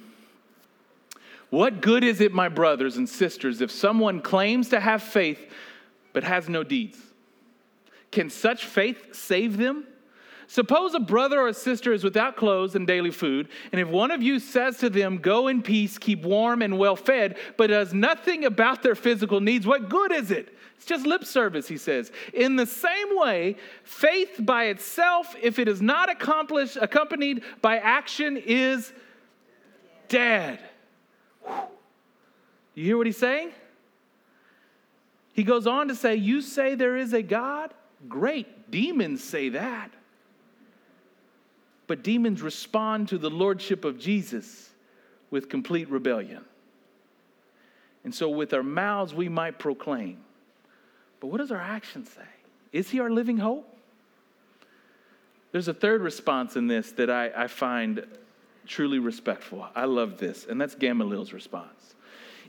What 1.52 1.82
good 1.82 2.02
is 2.02 2.22
it, 2.22 2.32
my 2.32 2.48
brothers 2.48 2.96
and 2.96 3.06
sisters, 3.06 3.60
if 3.60 3.70
someone 3.70 4.22
claims 4.22 4.70
to 4.70 4.80
have 4.80 5.02
faith 5.02 5.38
but 6.14 6.24
has 6.24 6.48
no 6.48 6.64
deeds? 6.64 6.98
Can 8.10 8.30
such 8.30 8.64
faith 8.64 9.14
save 9.14 9.58
them? 9.58 9.86
Suppose 10.46 10.94
a 10.94 10.98
brother 10.98 11.40
or 11.40 11.48
a 11.48 11.54
sister 11.54 11.92
is 11.92 12.04
without 12.04 12.36
clothes 12.36 12.74
and 12.74 12.86
daily 12.86 13.10
food, 13.10 13.50
and 13.70 13.78
if 13.82 13.86
one 13.86 14.10
of 14.10 14.22
you 14.22 14.38
says 14.38 14.78
to 14.78 14.88
them, 14.88 15.18
Go 15.18 15.48
in 15.48 15.60
peace, 15.60 15.98
keep 15.98 16.22
warm 16.22 16.62
and 16.62 16.78
well 16.78 16.96
fed, 16.96 17.36
but 17.58 17.66
does 17.66 17.92
nothing 17.92 18.46
about 18.46 18.82
their 18.82 18.94
physical 18.94 19.40
needs, 19.40 19.66
what 19.66 19.90
good 19.90 20.10
is 20.10 20.30
it? 20.30 20.56
It's 20.78 20.86
just 20.86 21.04
lip 21.04 21.22
service, 21.22 21.68
he 21.68 21.76
says. 21.76 22.12
In 22.32 22.56
the 22.56 22.64
same 22.64 23.18
way, 23.18 23.56
faith 23.84 24.40
by 24.40 24.68
itself, 24.68 25.36
if 25.42 25.58
it 25.58 25.68
is 25.68 25.82
not 25.82 26.08
accomplished, 26.08 26.78
accompanied 26.80 27.42
by 27.60 27.76
action, 27.76 28.38
is 28.38 28.90
dead. 30.08 30.58
You 32.74 32.84
hear 32.84 32.96
what 32.96 33.06
he's 33.06 33.18
saying? 33.18 33.50
He 35.34 35.44
goes 35.44 35.66
on 35.66 35.88
to 35.88 35.94
say, 35.94 36.14
You 36.16 36.40
say 36.40 36.74
there 36.74 36.96
is 36.96 37.12
a 37.12 37.22
God? 37.22 37.72
Great. 38.08 38.70
Demons 38.70 39.22
say 39.22 39.50
that. 39.50 39.90
But 41.86 42.02
demons 42.02 42.42
respond 42.42 43.08
to 43.08 43.18
the 43.18 43.30
lordship 43.30 43.84
of 43.84 43.98
Jesus 43.98 44.70
with 45.30 45.48
complete 45.48 45.90
rebellion. 45.90 46.44
And 48.04 48.14
so, 48.14 48.28
with 48.28 48.52
our 48.52 48.62
mouths, 48.62 49.14
we 49.14 49.28
might 49.28 49.58
proclaim. 49.58 50.18
But 51.20 51.28
what 51.28 51.38
does 51.38 51.52
our 51.52 51.60
actions 51.60 52.10
say? 52.10 52.22
Is 52.72 52.90
he 52.90 52.98
our 53.00 53.10
living 53.10 53.38
hope? 53.38 53.68
There's 55.52 55.68
a 55.68 55.74
third 55.74 56.00
response 56.00 56.56
in 56.56 56.66
this 56.66 56.92
that 56.92 57.10
I, 57.10 57.30
I 57.36 57.46
find 57.46 58.06
truly 58.66 58.98
respectful. 58.98 59.66
I 59.74 59.84
love 59.84 60.18
this, 60.18 60.46
and 60.48 60.60
that's 60.60 60.74
Gamaliel's 60.74 61.32
response. 61.32 61.94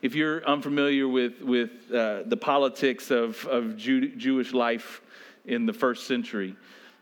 If 0.02 0.16
you're 0.16 0.46
unfamiliar 0.46 1.08
with, 1.08 1.42
with 1.42 1.72
uh, 1.94 2.24
the 2.26 2.38
politics 2.38 3.10
of, 3.10 3.46
of 3.48 3.78
Jew, 3.78 4.16
Jewish 4.16 4.54
life 4.54 5.02
in 5.46 5.66
the 5.66 5.74
first 5.74 6.08
century, 6.08 6.56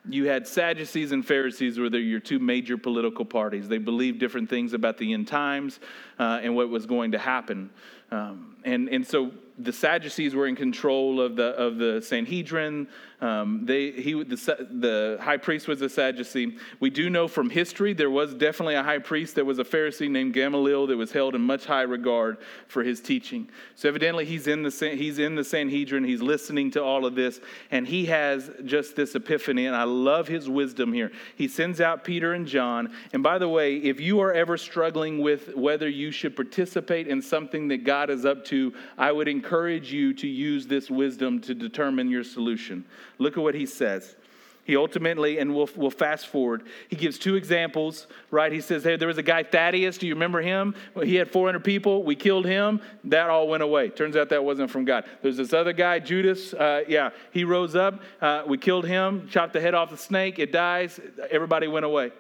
you 0.09 0.27
had 0.27 0.47
Sadducees 0.47 1.11
and 1.11 1.25
Pharisees 1.25 1.77
were 1.77 1.87
your 1.87 2.19
two 2.19 2.39
major 2.39 2.77
political 2.77 3.25
parties. 3.25 3.67
They 3.67 3.77
believed 3.77 4.19
different 4.19 4.49
things 4.49 4.73
about 4.73 4.97
the 4.97 5.13
end 5.13 5.27
times 5.27 5.79
uh, 6.19 6.39
and 6.41 6.55
what 6.55 6.69
was 6.69 6.85
going 6.85 7.11
to 7.11 7.19
happen. 7.19 7.69
Um, 8.09 8.55
and, 8.63 8.89
and 8.89 9.05
so 9.05 9.31
the 9.57 9.73
Sadducees 9.73 10.33
were 10.33 10.47
in 10.47 10.55
control 10.55 11.21
of 11.21 11.35
the, 11.35 11.49
of 11.49 11.77
the 11.77 12.01
Sanhedrin. 12.01 12.87
Um, 13.21 13.65
they, 13.65 13.91
he, 13.91 14.13
the, 14.23 14.35
the 14.71 15.19
high 15.21 15.37
priest 15.37 15.67
was 15.67 15.79
a 15.83 15.89
Sadducee. 15.89 16.57
We 16.79 16.89
do 16.89 17.07
know 17.07 17.27
from 17.27 17.51
history 17.51 17.93
there 17.93 18.09
was 18.09 18.33
definitely 18.33 18.73
a 18.73 18.81
high 18.81 18.97
priest. 18.97 19.35
There 19.35 19.45
was 19.45 19.59
a 19.59 19.63
Pharisee 19.63 20.09
named 20.09 20.33
Gamaliel 20.33 20.87
that 20.87 20.97
was 20.97 21.11
held 21.11 21.35
in 21.35 21.41
much 21.41 21.65
high 21.65 21.83
regard 21.83 22.37
for 22.67 22.83
his 22.83 22.99
teaching. 22.99 23.47
So 23.75 23.87
evidently 23.89 24.25
he's 24.25 24.47
in 24.47 24.63
the, 24.63 24.71
he's 24.95 25.19
in 25.19 25.35
the 25.35 25.43
Sanhedrin. 25.43 26.03
He's 26.03 26.21
listening 26.21 26.71
to 26.71 26.83
all 26.83 27.05
of 27.05 27.13
this, 27.13 27.39
and 27.69 27.85
he 27.87 28.07
has 28.07 28.49
just 28.65 28.95
this 28.95 29.13
epiphany. 29.13 29.67
And 29.67 29.75
I 29.75 29.83
love 29.83 30.27
his 30.27 30.49
wisdom 30.49 30.91
here. 30.91 31.11
He 31.35 31.47
sends 31.47 31.79
out 31.79 32.03
Peter 32.03 32.33
and 32.33 32.47
John. 32.47 32.91
And 33.13 33.21
by 33.21 33.37
the 33.37 33.49
way, 33.49 33.77
if 33.77 33.99
you 33.99 34.19
are 34.21 34.33
ever 34.33 34.57
struggling 34.57 35.19
with 35.19 35.55
whether 35.55 35.87
you 35.87 36.11
should 36.11 36.35
participate 36.35 37.07
in 37.07 37.21
something 37.21 37.67
that 37.67 37.83
God 37.83 38.09
is 38.09 38.25
up 38.25 38.43
to, 38.45 38.73
I 38.97 39.11
would 39.11 39.27
encourage 39.27 39.50
you 39.51 40.13
to 40.13 40.27
use 40.27 40.67
this 40.67 40.89
wisdom 40.89 41.41
to 41.41 41.53
determine 41.53 42.09
your 42.09 42.23
solution. 42.23 42.85
Look 43.17 43.37
at 43.37 43.43
what 43.43 43.55
he 43.55 43.65
says. 43.65 44.15
He 44.63 44.77
ultimately, 44.77 45.39
and 45.39 45.55
we'll, 45.55 45.69
we'll 45.75 45.89
fast 45.89 46.27
forward, 46.27 46.63
he 46.87 46.95
gives 46.95 47.17
two 47.17 47.35
examples, 47.35 48.05
right? 48.29 48.51
He 48.51 48.61
says, 48.61 48.83
Hey, 48.83 48.95
there 48.95 49.07
was 49.07 49.17
a 49.17 49.23
guy, 49.23 49.43
Thaddeus. 49.43 49.97
Do 49.97 50.07
you 50.07 50.13
remember 50.13 50.41
him? 50.41 50.75
He 51.03 51.15
had 51.15 51.31
400 51.31 51.63
people. 51.63 52.03
We 52.03 52.15
killed 52.15 52.45
him. 52.45 52.79
That 53.05 53.29
all 53.29 53.47
went 53.47 53.63
away. 53.63 53.89
Turns 53.89 54.15
out 54.15 54.29
that 54.29 54.43
wasn't 54.43 54.69
from 54.69 54.85
God. 54.85 55.05
There's 55.23 55.37
this 55.37 55.51
other 55.51 55.73
guy, 55.73 55.99
Judas. 55.99 56.53
Uh, 56.53 56.83
yeah, 56.87 57.09
he 57.31 57.43
rose 57.43 57.75
up. 57.75 58.01
Uh, 58.21 58.43
we 58.45 58.57
killed 58.57 58.85
him, 58.85 59.27
chopped 59.29 59.53
the 59.53 59.61
head 59.61 59.73
off 59.73 59.89
the 59.89 59.97
snake. 59.97 60.37
It 60.37 60.51
dies. 60.51 60.99
Everybody 61.31 61.67
went 61.67 61.85
away. 61.85 62.11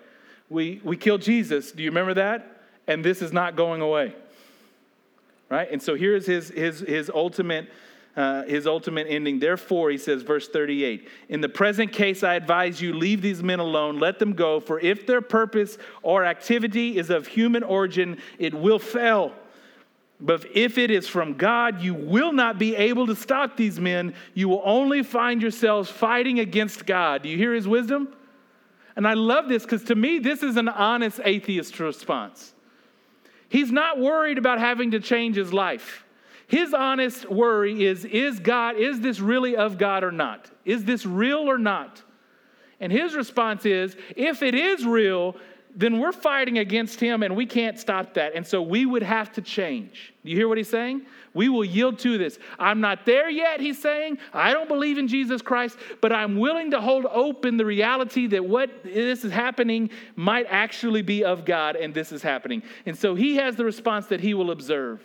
We, 0.49 0.81
we 0.83 0.97
killed 0.97 1.21
Jesus. 1.21 1.71
Do 1.71 1.83
you 1.83 1.91
remember 1.91 2.15
that? 2.15 2.63
And 2.87 3.05
this 3.05 3.21
is 3.21 3.31
not 3.31 3.55
going 3.55 3.81
away 3.81 4.15
right? 5.51 5.69
And 5.69 5.81
so 5.83 5.95
here's 5.95 6.25
his, 6.25 6.49
his, 6.49 6.79
his 6.79 7.11
ultimate. 7.13 7.71
Uh, 8.13 8.43
his 8.43 8.67
ultimate 8.67 9.07
ending. 9.07 9.39
Therefore, 9.39 9.89
he 9.89 9.97
says, 9.97 10.21
verse 10.21 10.49
38 10.49 11.07
In 11.29 11.39
the 11.39 11.47
present 11.47 11.93
case, 11.93 12.23
I 12.23 12.33
advise 12.33 12.81
you, 12.81 12.93
leave 12.93 13.21
these 13.21 13.41
men 13.41 13.61
alone, 13.61 13.99
let 13.99 14.19
them 14.19 14.33
go, 14.33 14.59
for 14.59 14.81
if 14.81 15.07
their 15.07 15.21
purpose 15.21 15.77
or 16.03 16.25
activity 16.25 16.97
is 16.97 17.09
of 17.09 17.25
human 17.25 17.63
origin, 17.63 18.17
it 18.37 18.53
will 18.53 18.79
fail. 18.79 19.31
But 20.19 20.45
if 20.53 20.77
it 20.77 20.91
is 20.91 21.07
from 21.07 21.35
God, 21.35 21.81
you 21.81 21.93
will 21.93 22.33
not 22.33 22.59
be 22.59 22.75
able 22.75 23.07
to 23.07 23.15
stop 23.15 23.55
these 23.55 23.79
men. 23.79 24.13
You 24.33 24.49
will 24.49 24.61
only 24.65 25.03
find 25.03 25.41
yourselves 25.41 25.89
fighting 25.89 26.41
against 26.41 26.85
God. 26.85 27.23
Do 27.23 27.29
you 27.29 27.37
hear 27.37 27.53
his 27.53 27.65
wisdom? 27.65 28.13
And 28.97 29.07
I 29.07 29.13
love 29.13 29.47
this 29.47 29.63
because 29.63 29.85
to 29.85 29.95
me, 29.95 30.19
this 30.19 30.43
is 30.43 30.57
an 30.57 30.67
honest 30.67 31.21
atheist 31.23 31.79
response. 31.79 32.53
He's 33.51 33.69
not 33.69 33.99
worried 33.99 34.37
about 34.37 34.59
having 34.59 34.91
to 34.91 35.01
change 35.01 35.35
his 35.35 35.51
life. 35.51 36.05
His 36.47 36.73
honest 36.73 37.29
worry 37.29 37.83
is 37.83 38.05
is 38.05 38.39
God, 38.39 38.77
is 38.77 39.01
this 39.01 39.19
really 39.19 39.57
of 39.57 39.77
God 39.77 40.05
or 40.05 40.11
not? 40.11 40.49
Is 40.63 40.85
this 40.85 41.05
real 41.05 41.39
or 41.39 41.57
not? 41.57 42.01
And 42.79 42.93
his 42.93 43.13
response 43.13 43.65
is 43.65 43.97
if 44.15 44.41
it 44.41 44.55
is 44.55 44.85
real, 44.85 45.35
then 45.75 45.99
we're 45.99 46.11
fighting 46.11 46.57
against 46.57 46.99
him 46.99 47.23
and 47.23 47.35
we 47.35 47.45
can't 47.45 47.79
stop 47.79 48.13
that. 48.15 48.33
And 48.35 48.45
so 48.45 48.61
we 48.61 48.85
would 48.85 49.03
have 49.03 49.31
to 49.33 49.41
change. 49.41 50.13
You 50.23 50.35
hear 50.35 50.47
what 50.47 50.57
he's 50.57 50.69
saying? 50.69 51.05
We 51.33 51.49
will 51.49 51.63
yield 51.63 51.99
to 51.99 52.17
this. 52.17 52.39
I'm 52.59 52.81
not 52.81 53.05
there 53.05 53.29
yet, 53.29 53.59
he's 53.59 53.81
saying. 53.81 54.17
I 54.33 54.53
don't 54.53 54.67
believe 54.67 54.97
in 54.97 55.07
Jesus 55.07 55.41
Christ, 55.41 55.77
but 56.01 56.11
I'm 56.11 56.37
willing 56.37 56.71
to 56.71 56.81
hold 56.81 57.05
open 57.05 57.57
the 57.57 57.65
reality 57.65 58.27
that 58.27 58.43
what 58.43 58.83
this 58.83 59.23
is 59.23 59.31
happening 59.31 59.89
might 60.15 60.45
actually 60.49 61.01
be 61.01 61.23
of 61.23 61.45
God 61.45 61.75
and 61.75 61.93
this 61.93 62.11
is 62.11 62.21
happening. 62.21 62.63
And 62.85 62.97
so 62.97 63.15
he 63.15 63.37
has 63.37 63.55
the 63.55 63.65
response 63.65 64.07
that 64.07 64.19
he 64.19 64.33
will 64.33 64.51
observe. 64.51 65.01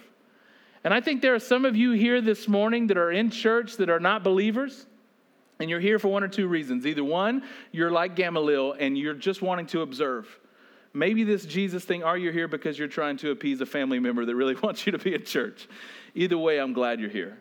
And 0.83 0.93
I 0.93 1.01
think 1.01 1.23
there 1.23 1.35
are 1.35 1.41
some 1.41 1.65
of 1.65 1.77
you 1.77 1.93
here 1.93 2.21
this 2.21 2.49
morning 2.49 2.89
that 2.89 2.97
are 2.97 3.13
in 3.13 3.31
church 3.31 3.77
that 3.77 3.91
are 3.91 4.01
not 4.01 4.23
believers. 4.23 4.87
And 5.59 5.71
you're 5.71 5.81
here 5.81 5.99
for 5.99 6.09
one 6.09 6.23
or 6.23 6.29
two 6.29 6.49
reasons. 6.49 6.87
Either 6.87 7.03
one, 7.03 7.43
you're 7.73 7.91
like 7.91 8.15
Gamaliel 8.15 8.75
and 8.79 8.99
you're 8.99 9.15
just 9.15 9.43
wanting 9.43 9.67
to 9.69 9.83
observe. 9.83 10.29
Maybe 10.97 11.25
this 11.25 11.45
Jesus 11.45 11.85
thing, 11.85 12.03
are 12.03 12.17
you 12.17 12.33
here 12.33 12.49
because 12.49 12.79
you're 12.79 12.89
trying 12.89 13.19
to 13.19 13.31
appease 13.31 13.61
a 13.61 13.67
family 13.67 13.99
member 13.99 14.25
that 14.25 14.35
really 14.35 14.55
wants 14.63 14.87
you 14.87 14.93
to 14.93 14.99
be 14.99 15.15
in 15.15 15.25
church? 15.25 15.69
Either 16.15 16.39
way, 16.39 16.59
I'm 16.59 16.73
glad 16.73 17.01
you're 17.01 17.11
here. 17.11 17.37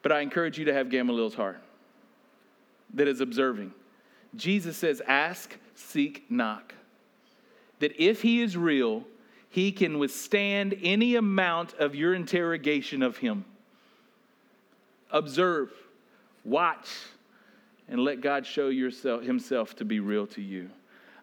But 0.00 0.10
I 0.10 0.20
encourage 0.20 0.58
you 0.58 0.64
to 0.64 0.72
have 0.72 0.88
Gamaliel's 0.88 1.34
heart 1.34 1.60
that 2.94 3.08
is 3.08 3.20
observing. 3.20 3.74
Jesus 4.36 4.78
says, 4.78 5.02
Ask, 5.06 5.54
seek, 5.74 6.24
knock. 6.30 6.74
That 7.80 7.92
if 8.02 8.22
he 8.22 8.40
is 8.40 8.56
real, 8.56 9.04
he 9.50 9.70
can 9.70 9.98
withstand 9.98 10.76
any 10.82 11.16
amount 11.16 11.74
of 11.74 11.94
your 11.94 12.14
interrogation 12.14 13.02
of 13.02 13.18
him. 13.18 13.44
Observe, 15.10 15.70
watch, 16.42 16.88
and 17.86 18.00
let 18.00 18.22
God 18.22 18.46
show 18.46 18.68
yourself, 18.68 19.24
himself 19.24 19.76
to 19.76 19.84
be 19.84 20.00
real 20.00 20.26
to 20.28 20.40
you. 20.40 20.70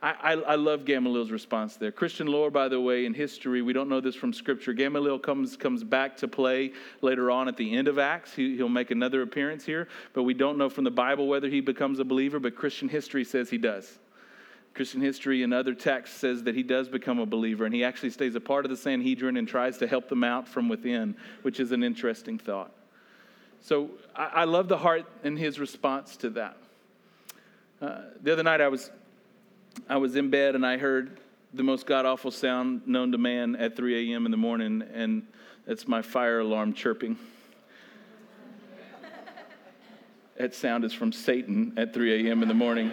I, 0.03 0.15
I, 0.21 0.31
I, 0.33 0.55
love 0.55 0.83
Gamaliel's 0.83 1.31
response 1.31 1.77
there. 1.77 1.89
Christian 1.89 2.27
lore, 2.27 2.51
by 2.51 2.67
the 2.67 2.79
way, 2.79 3.05
in 3.05 3.13
history, 3.13 3.61
we 3.61 3.71
don't 3.71 3.87
know 3.87 4.01
this 4.01 4.15
from 4.15 4.33
Scripture. 4.33 4.73
Gamaliel 4.73 5.17
comes, 5.17 5.55
comes 5.55 5.81
back 5.81 6.17
to 6.17 6.27
play 6.27 6.73
later 7.01 7.31
on 7.31 7.47
at 7.47 7.55
the 7.55 7.73
end 7.73 7.87
of 7.87 7.97
Acts. 7.97 8.33
He, 8.33 8.57
he'll 8.57 8.67
make 8.67 8.91
another 8.91 9.21
appearance 9.21 9.63
here, 9.65 9.87
but 10.11 10.23
we 10.23 10.33
don't 10.33 10.57
know 10.57 10.69
from 10.69 10.83
the 10.83 10.91
Bible 10.91 11.27
whether 11.27 11.47
he 11.47 11.61
becomes 11.61 11.99
a 11.99 12.03
believer, 12.03 12.37
but 12.37 12.53
Christian 12.53 12.89
history 12.89 13.23
says 13.23 13.49
he 13.49 13.57
does. 13.57 13.97
Christian 14.73 14.99
history 14.99 15.41
and 15.41 15.53
other 15.53 15.73
texts 15.73 16.17
says 16.17 16.43
that 16.43 16.55
he 16.55 16.63
does 16.63 16.89
become 16.89 17.19
a 17.19 17.25
believer, 17.25 17.63
and 17.63 17.73
he 17.73 17.85
actually 17.85 18.09
stays 18.09 18.35
a 18.35 18.41
part 18.41 18.65
of 18.65 18.71
the 18.71 18.77
Sanhedrin 18.77 19.37
and 19.37 19.47
tries 19.47 19.77
to 19.77 19.87
help 19.87 20.09
them 20.09 20.25
out 20.25 20.49
from 20.49 20.67
within, 20.67 21.15
which 21.43 21.61
is 21.61 21.71
an 21.71 21.81
interesting 21.81 22.37
thought. 22.37 22.73
So 23.61 23.91
I, 24.13 24.25
I 24.25 24.43
love 24.43 24.67
the 24.67 24.79
heart 24.79 25.05
and 25.23 25.39
his 25.39 25.61
response 25.61 26.17
to 26.17 26.29
that. 26.31 26.57
Uh, 27.81 28.01
the 28.21 28.33
other 28.33 28.43
night 28.43 28.59
I 28.59 28.67
was 28.67 28.91
I 29.89 29.97
was 29.97 30.15
in 30.15 30.29
bed 30.29 30.55
and 30.55 30.65
I 30.65 30.77
heard 30.77 31.19
the 31.53 31.63
most 31.63 31.85
god 31.85 32.05
awful 32.05 32.31
sound 32.31 32.87
known 32.87 33.11
to 33.11 33.17
man 33.17 33.55
at 33.55 33.75
3 33.75 34.11
a.m. 34.11 34.25
in 34.25 34.31
the 34.31 34.37
morning, 34.37 34.83
and 34.93 35.27
it's 35.67 35.87
my 35.87 36.01
fire 36.01 36.39
alarm 36.39 36.73
chirping. 36.73 37.17
that 40.37 40.55
sound 40.55 40.83
is 40.83 40.93
from 40.93 41.11
Satan 41.11 41.73
at 41.77 41.93
3 41.93 42.27
a.m. 42.27 42.41
in 42.41 42.47
the 42.47 42.53
morning. 42.53 42.91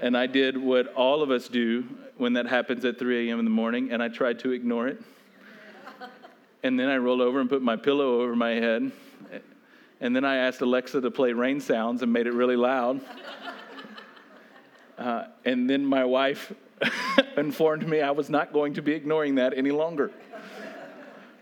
And 0.00 0.16
I 0.16 0.26
did 0.26 0.58
what 0.58 0.92
all 0.94 1.22
of 1.22 1.30
us 1.30 1.46
do 1.46 1.84
when 2.16 2.32
that 2.32 2.46
happens 2.46 2.84
at 2.84 2.98
3 2.98 3.28
a.m. 3.28 3.38
in 3.38 3.44
the 3.44 3.50
morning, 3.50 3.92
and 3.92 4.02
I 4.02 4.08
tried 4.08 4.40
to 4.40 4.50
ignore 4.50 4.88
it. 4.88 5.00
And 6.64 6.78
then 6.78 6.88
I 6.88 6.96
rolled 6.96 7.20
over 7.20 7.40
and 7.40 7.48
put 7.48 7.62
my 7.62 7.76
pillow 7.76 8.20
over 8.20 8.34
my 8.34 8.50
head. 8.50 8.90
And 10.00 10.16
then 10.16 10.24
I 10.24 10.36
asked 10.36 10.60
Alexa 10.60 11.00
to 11.00 11.10
play 11.10 11.32
rain 11.32 11.60
sounds 11.60 12.02
and 12.02 12.12
made 12.12 12.26
it 12.26 12.32
really 12.32 12.56
loud. 12.56 13.00
Uh, 15.02 15.26
and 15.44 15.68
then 15.68 15.84
my 15.84 16.04
wife 16.04 16.52
informed 17.36 17.88
me 17.88 18.00
I 18.00 18.12
was 18.12 18.30
not 18.30 18.52
going 18.52 18.74
to 18.74 18.82
be 18.82 18.92
ignoring 18.92 19.34
that 19.34 19.52
any 19.56 19.72
longer. 19.72 20.12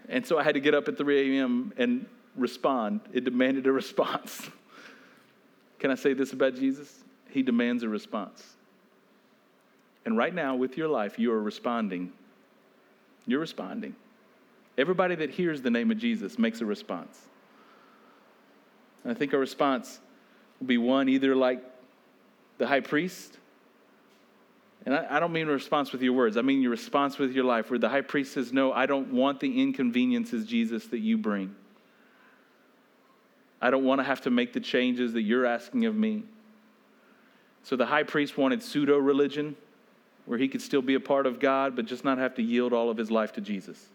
And 0.09 0.27
so 0.27 0.39
I 0.39 0.43
had 0.43 0.55
to 0.55 0.61
get 0.61 0.75
up 0.75 0.89
at 0.89 0.97
3 0.97 1.39
a.m. 1.39 1.75
and 1.77 2.07
respond. 2.37 3.03
It 3.13 3.25
demanded 3.25 3.67
a 3.67 3.73
response. 3.73 4.49
Can 5.79 5.91
I 5.91 5.95
say 5.95 6.15
this 6.15 6.33
about 6.33 6.55
Jesus? 6.55 7.05
He 7.29 7.43
demands 7.43 7.83
a 7.83 7.89
response. 7.89 8.57
And 10.07 10.17
right 10.17 10.35
now, 10.35 10.57
with 10.57 10.79
your 10.79 10.89
life, 10.89 11.19
you 11.19 11.31
are 11.31 11.43
responding. 11.43 12.13
You're 13.27 13.41
responding. 13.41 13.95
Everybody 14.79 15.17
that 15.17 15.31
hears 15.31 15.61
the 15.61 15.71
name 15.71 15.91
of 15.91 15.99
Jesus 15.99 16.39
makes 16.39 16.63
a 16.63 16.67
response. 16.67 17.21
And 19.05 19.13
I 19.13 19.15
think 19.15 19.35
our 19.35 19.41
response 19.41 20.01
will 20.59 20.67
be 20.67 20.79
one 20.79 21.11
either 21.11 21.37
like 21.37 21.63
the 22.57 22.67
high 22.67 22.81
priest 22.81 23.37
and 24.87 24.95
I, 24.95 25.17
I, 25.17 25.21
don't 25.21 25.33
mean 25.33 25.47
response 25.47 25.93
with 25.93 26.03
your 26.03 26.15
words, 26.15 26.37
I 26.37 26.43
mean 26.43 26.63
your 26.63 26.71
response 26.71 27.19
with 27.19 27.33
your 27.33 27.45
life, 27.45 27.71
where 27.71 27.79
the 27.79 27.89
high 27.89 28.01
priest 28.01 28.33
says, 28.33 28.53
No, 28.53 28.73
I 28.73 28.87
don't 28.87 29.13
want 29.13 29.41
the 29.41 29.61
inconveniences, 29.61 30.47
Jesus, 30.47 30.87
that 30.87 31.01
you 31.01 31.19
bring. 31.19 31.55
I 33.61 33.71
don't 33.71 33.85
want 33.85 34.01
to 34.01 34.05
have 34.05 34.23
to 34.23 34.31
make 34.31 34.53
the 34.53 34.61
changes 34.61 35.13
that 35.13 35.23
you're 35.23 35.45
asking 35.45 35.85
of 35.85 35.95
me. 35.95 36.23
So 37.63 37.77
the 37.77 37.87
high 37.87 38.05
priest 38.05 38.39
wanted 38.39 38.63
pseudo 38.63 38.97
religion, 38.97 39.55
where 40.25 40.39
he 40.39 40.49
could 40.49 40.63
still 40.63 40.81
be 40.81 40.95
a 40.95 41.01
part 41.01 41.27
of 41.27 41.41
God, 41.41 41.77
but 41.77 41.85
just 41.85 42.05
not 42.05 42.17
have 42.17 42.35
to 42.37 42.43
yield 42.43 42.73
all 42.73 42.89
of 42.89 42.97
his 42.97 43.11
life 43.11 43.33
to 43.35 43.41
Jesus. 43.43 43.87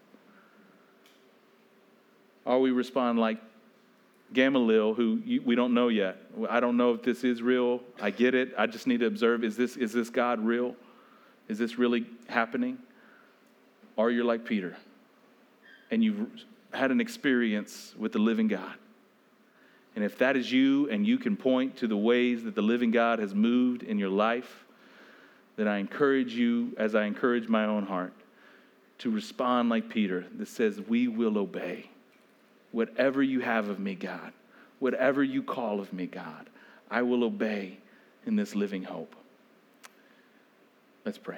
Or 2.46 2.62
we 2.62 2.70
respond 2.70 3.18
like 3.18 3.40
Gamaliel, 4.34 4.94
who 4.94 5.22
we 5.46 5.56
don't 5.56 5.74
know 5.74 5.88
yet. 5.88 6.18
I 6.50 6.60
don't 6.60 6.78
know 6.78 6.94
if 6.94 7.04
this 7.04 7.24
is 7.24 7.42
real. 7.42 7.82
I 8.02 8.10
get 8.10 8.36
it. 8.36 8.54
I 8.58 8.68
just 8.68 8.88
need 8.88 9.00
to 9.00 9.06
observe 9.06 9.44
is 9.44 9.56
this, 9.56 9.78
is 9.78 9.94
this 9.94 10.10
God 10.10 10.40
real? 10.40 10.76
Is 11.48 11.58
this 11.58 11.78
really 11.78 12.06
happening? 12.28 12.78
Or 13.96 14.12
you're 14.12 14.26
like 14.26 14.46
Peter 14.46 14.76
and 15.92 16.04
you've 16.04 16.28
had 16.74 16.92
an 16.92 17.00
experience 17.00 17.94
with 17.98 18.12
the 18.12 18.20
living 18.20 18.48
God. 18.48 18.76
And 19.96 20.04
if 20.04 20.18
that 20.18 20.36
is 20.36 20.52
you 20.52 20.90
and 20.90 21.08
you 21.08 21.18
can 21.18 21.38
point 21.38 21.78
to 21.78 21.88
the 21.88 21.96
ways 21.96 22.44
that 22.44 22.56
the 22.56 22.62
living 22.62 22.92
God 22.92 23.20
has 23.20 23.34
moved 23.34 23.84
in 23.84 23.98
your 23.98 24.10
life, 24.10 24.66
then 25.56 25.70
I 25.70 25.78
encourage 25.78 26.34
you, 26.34 26.74
as 26.78 26.96
I 26.96 27.06
encourage 27.06 27.48
my 27.48 27.66
own 27.66 27.86
heart, 27.86 28.14
to 28.98 29.10
respond 29.10 29.70
like 29.70 29.90
Peter 29.90 30.26
that 30.38 30.48
says, 30.50 30.82
We 30.82 31.08
will 31.08 31.38
obey. 31.38 31.90
Whatever 32.76 33.24
you 33.24 33.40
have 33.40 33.70
of 33.70 33.80
me, 33.80 33.96
God, 33.96 34.34
whatever 34.80 35.24
you 35.24 35.42
call 35.42 35.80
of 35.80 35.94
me, 35.94 36.08
God, 36.08 36.50
I 36.92 37.04
will 37.04 37.24
obey 37.24 37.78
in 38.26 38.36
this 38.36 38.54
living 38.54 38.84
hope. 38.84 39.16
Let's 41.06 41.18
pray. 41.18 41.38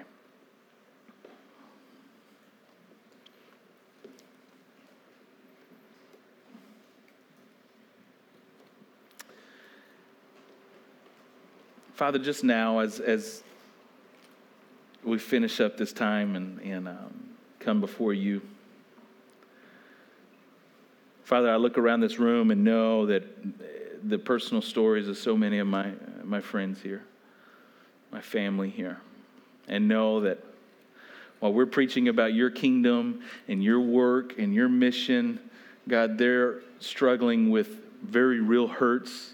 Father, 11.93 12.17
just 12.17 12.43
now, 12.43 12.79
as, 12.79 12.99
as 12.99 13.43
we 15.03 15.19
finish 15.19 15.61
up 15.61 15.77
this 15.77 15.93
time 15.93 16.35
and, 16.35 16.59
and 16.61 16.87
um, 16.87 17.29
come 17.59 17.79
before 17.79 18.15
you, 18.15 18.41
Father, 21.27 21.51
I 21.51 21.57
look 21.57 21.77
around 21.77 21.99
this 21.99 22.19
room 22.19 22.51
and 22.51 22.63
know 22.63 23.07
that 23.07 23.21
the 24.07 24.17
personal 24.17 24.61
stories 24.61 25.09
of 25.09 25.17
so 25.17 25.35
many 25.35 25.59
of 25.59 25.67
my, 25.67 25.91
my 26.23 26.39
friends 26.39 26.81
here, 26.81 27.03
my 28.13 28.21
family 28.21 28.69
here, 28.69 29.01
and 29.67 29.89
know 29.89 30.21
that 30.21 30.41
while 31.41 31.51
we're 31.51 31.65
preaching 31.65 32.07
about 32.07 32.33
your 32.33 32.49
kingdom 32.49 33.23
and 33.49 33.61
your 33.61 33.81
work 33.81 34.39
and 34.39 34.53
your 34.53 34.69
mission, 34.69 35.37
God, 35.85 36.17
they're 36.17 36.61
struggling 36.79 37.49
with 37.49 37.81
very 38.01 38.39
real 38.39 38.69
hurts, 38.69 39.31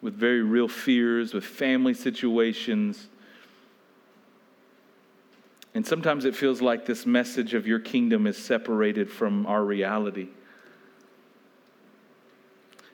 with 0.00 0.14
very 0.14 0.40
real 0.40 0.66
fears, 0.66 1.34
with 1.34 1.44
family 1.44 1.92
situations. 1.92 3.06
And 5.74 5.86
sometimes 5.86 6.24
it 6.24 6.34
feels 6.34 6.62
like 6.62 6.86
this 6.86 7.04
message 7.04 7.52
of 7.52 7.66
your 7.66 7.80
kingdom 7.80 8.26
is 8.26 8.38
separated 8.38 9.10
from 9.10 9.44
our 9.44 9.62
reality. 9.62 10.28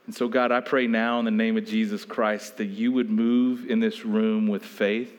And 0.07 0.14
so, 0.14 0.29
God, 0.29 0.53
I 0.53 0.61
pray 0.61 0.87
now 0.87 1.19
in 1.19 1.25
the 1.25 1.31
name 1.31 1.57
of 1.57 1.64
Jesus 1.64 2.05
Christ 2.05 2.59
that 2.59 2.67
you 2.67 2.93
would 2.93 3.11
move 3.11 3.71
in 3.71 3.81
this 3.81 4.05
room 4.05 4.47
with 4.49 4.62
faith, 4.62 5.12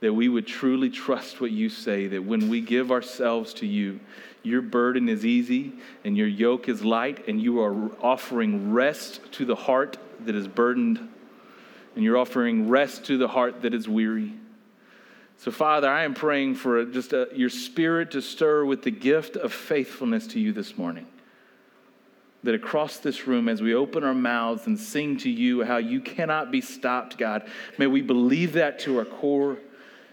that 0.00 0.14
we 0.14 0.28
would 0.28 0.46
truly 0.46 0.90
trust 0.90 1.40
what 1.40 1.50
you 1.50 1.68
say, 1.68 2.06
that 2.06 2.24
when 2.24 2.48
we 2.48 2.60
give 2.60 2.92
ourselves 2.92 3.52
to 3.54 3.66
you, 3.66 3.98
your 4.42 4.62
burden 4.62 5.08
is 5.08 5.26
easy 5.26 5.72
and 6.04 6.16
your 6.16 6.28
yoke 6.28 6.68
is 6.68 6.84
light, 6.84 7.26
and 7.26 7.42
you 7.42 7.60
are 7.60 7.90
offering 8.00 8.72
rest 8.72 9.20
to 9.32 9.44
the 9.44 9.56
heart 9.56 9.98
that 10.20 10.34
is 10.34 10.46
burdened, 10.46 10.98
and 11.94 12.04
you're 12.04 12.16
offering 12.16 12.68
rest 12.68 13.04
to 13.06 13.18
the 13.18 13.28
heart 13.28 13.62
that 13.62 13.74
is 13.74 13.88
weary. 13.88 14.32
So, 15.38 15.50
Father, 15.50 15.88
I 15.88 16.04
am 16.04 16.14
praying 16.14 16.56
for 16.56 16.84
just 16.84 17.12
a, 17.12 17.28
your 17.34 17.50
spirit 17.50 18.12
to 18.12 18.22
stir 18.22 18.64
with 18.64 18.82
the 18.82 18.90
gift 18.90 19.36
of 19.36 19.52
faithfulness 19.52 20.26
to 20.28 20.40
you 20.40 20.52
this 20.52 20.78
morning 20.78 21.06
that 22.42 22.54
across 22.54 22.98
this 22.98 23.26
room, 23.26 23.48
as 23.48 23.60
we 23.60 23.74
open 23.74 24.02
our 24.02 24.14
mouths 24.14 24.66
and 24.66 24.78
sing 24.78 25.16
to 25.18 25.30
you 25.30 25.62
how 25.62 25.76
you 25.76 26.00
cannot 26.00 26.50
be 26.50 26.60
stopped, 26.60 27.18
God, 27.18 27.48
may 27.78 27.86
we 27.86 28.02
believe 28.02 28.54
that 28.54 28.78
to 28.80 28.98
our 28.98 29.04
core, 29.04 29.58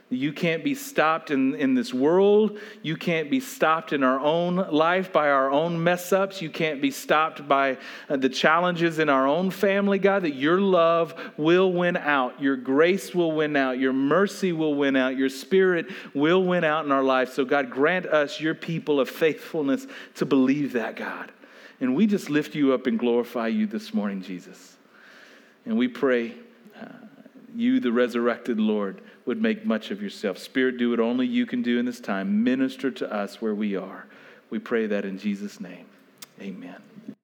You 0.09 0.31
can't 0.31 0.63
be 0.63 0.73
stopped 0.73 1.31
in, 1.31 1.53
in 1.55 1.73
this 1.73 1.93
world. 1.93 2.59
You 2.81 2.95
can't 2.95 3.29
be 3.29 3.41
stopped 3.41 3.91
in 3.91 4.03
our 4.03 4.19
own 4.21 4.55
life 4.55 5.11
by 5.11 5.29
our 5.29 5.51
own 5.51 5.83
mess 5.83 6.13
ups. 6.13 6.41
You 6.41 6.49
can't 6.49 6.81
be 6.81 6.91
stopped 6.91 7.45
by 7.45 7.77
uh, 8.07 8.15
the 8.15 8.29
challenges 8.29 8.99
in 8.99 9.09
our 9.09 9.27
own 9.27 9.51
family, 9.51 9.99
God, 9.99 10.23
that 10.23 10.35
your 10.35 10.61
love 10.61 11.13
will 11.35 11.73
win 11.73 11.97
out. 11.97 12.41
Your 12.41 12.55
grace 12.55 13.13
will 13.13 13.33
win 13.33 13.57
out. 13.57 13.79
Your 13.79 13.91
mercy 13.91 14.53
will 14.53 14.75
win 14.75 14.95
out. 14.95 15.17
Your 15.17 15.29
spirit 15.29 15.87
will 16.13 16.41
win 16.41 16.63
out 16.63 16.85
in 16.85 16.91
our 16.93 17.03
life. 17.03 17.33
So, 17.33 17.43
God, 17.43 17.69
grant 17.69 18.05
us, 18.05 18.39
your 18.39 18.55
people 18.55 19.01
of 19.01 19.09
faithfulness, 19.09 19.87
to 20.15 20.25
believe 20.25 20.71
that, 20.73 20.95
God. 20.95 21.33
And 21.79 21.95
we 21.95 22.07
just 22.07 22.29
lift 22.29 22.55
you 22.55 22.73
up 22.73 22.87
and 22.87 22.97
glorify 22.97 23.47
you 23.47 23.67
this 23.67 23.93
morning, 23.93 24.21
Jesus. 24.21 24.75
And 25.65 25.77
we 25.77 25.87
pray, 25.87 26.33
uh, 26.79 26.87
you, 27.55 27.79
the 27.79 27.91
resurrected 27.91 28.59
Lord, 28.59 29.01
would 29.25 29.41
make 29.41 29.65
much 29.65 29.91
of 29.91 30.01
yourself. 30.01 30.37
Spirit, 30.37 30.77
do 30.77 30.91
what 30.91 30.99
only 30.99 31.27
you 31.27 31.45
can 31.45 31.61
do 31.61 31.77
in 31.77 31.85
this 31.85 31.99
time. 31.99 32.43
Minister 32.43 32.89
to 32.91 33.13
us 33.13 33.41
where 33.41 33.53
we 33.53 33.75
are. 33.75 34.07
We 34.49 34.59
pray 34.59 34.87
that 34.87 35.05
in 35.05 35.19
Jesus' 35.19 35.59
name. 35.59 35.85
Amen. 36.41 37.16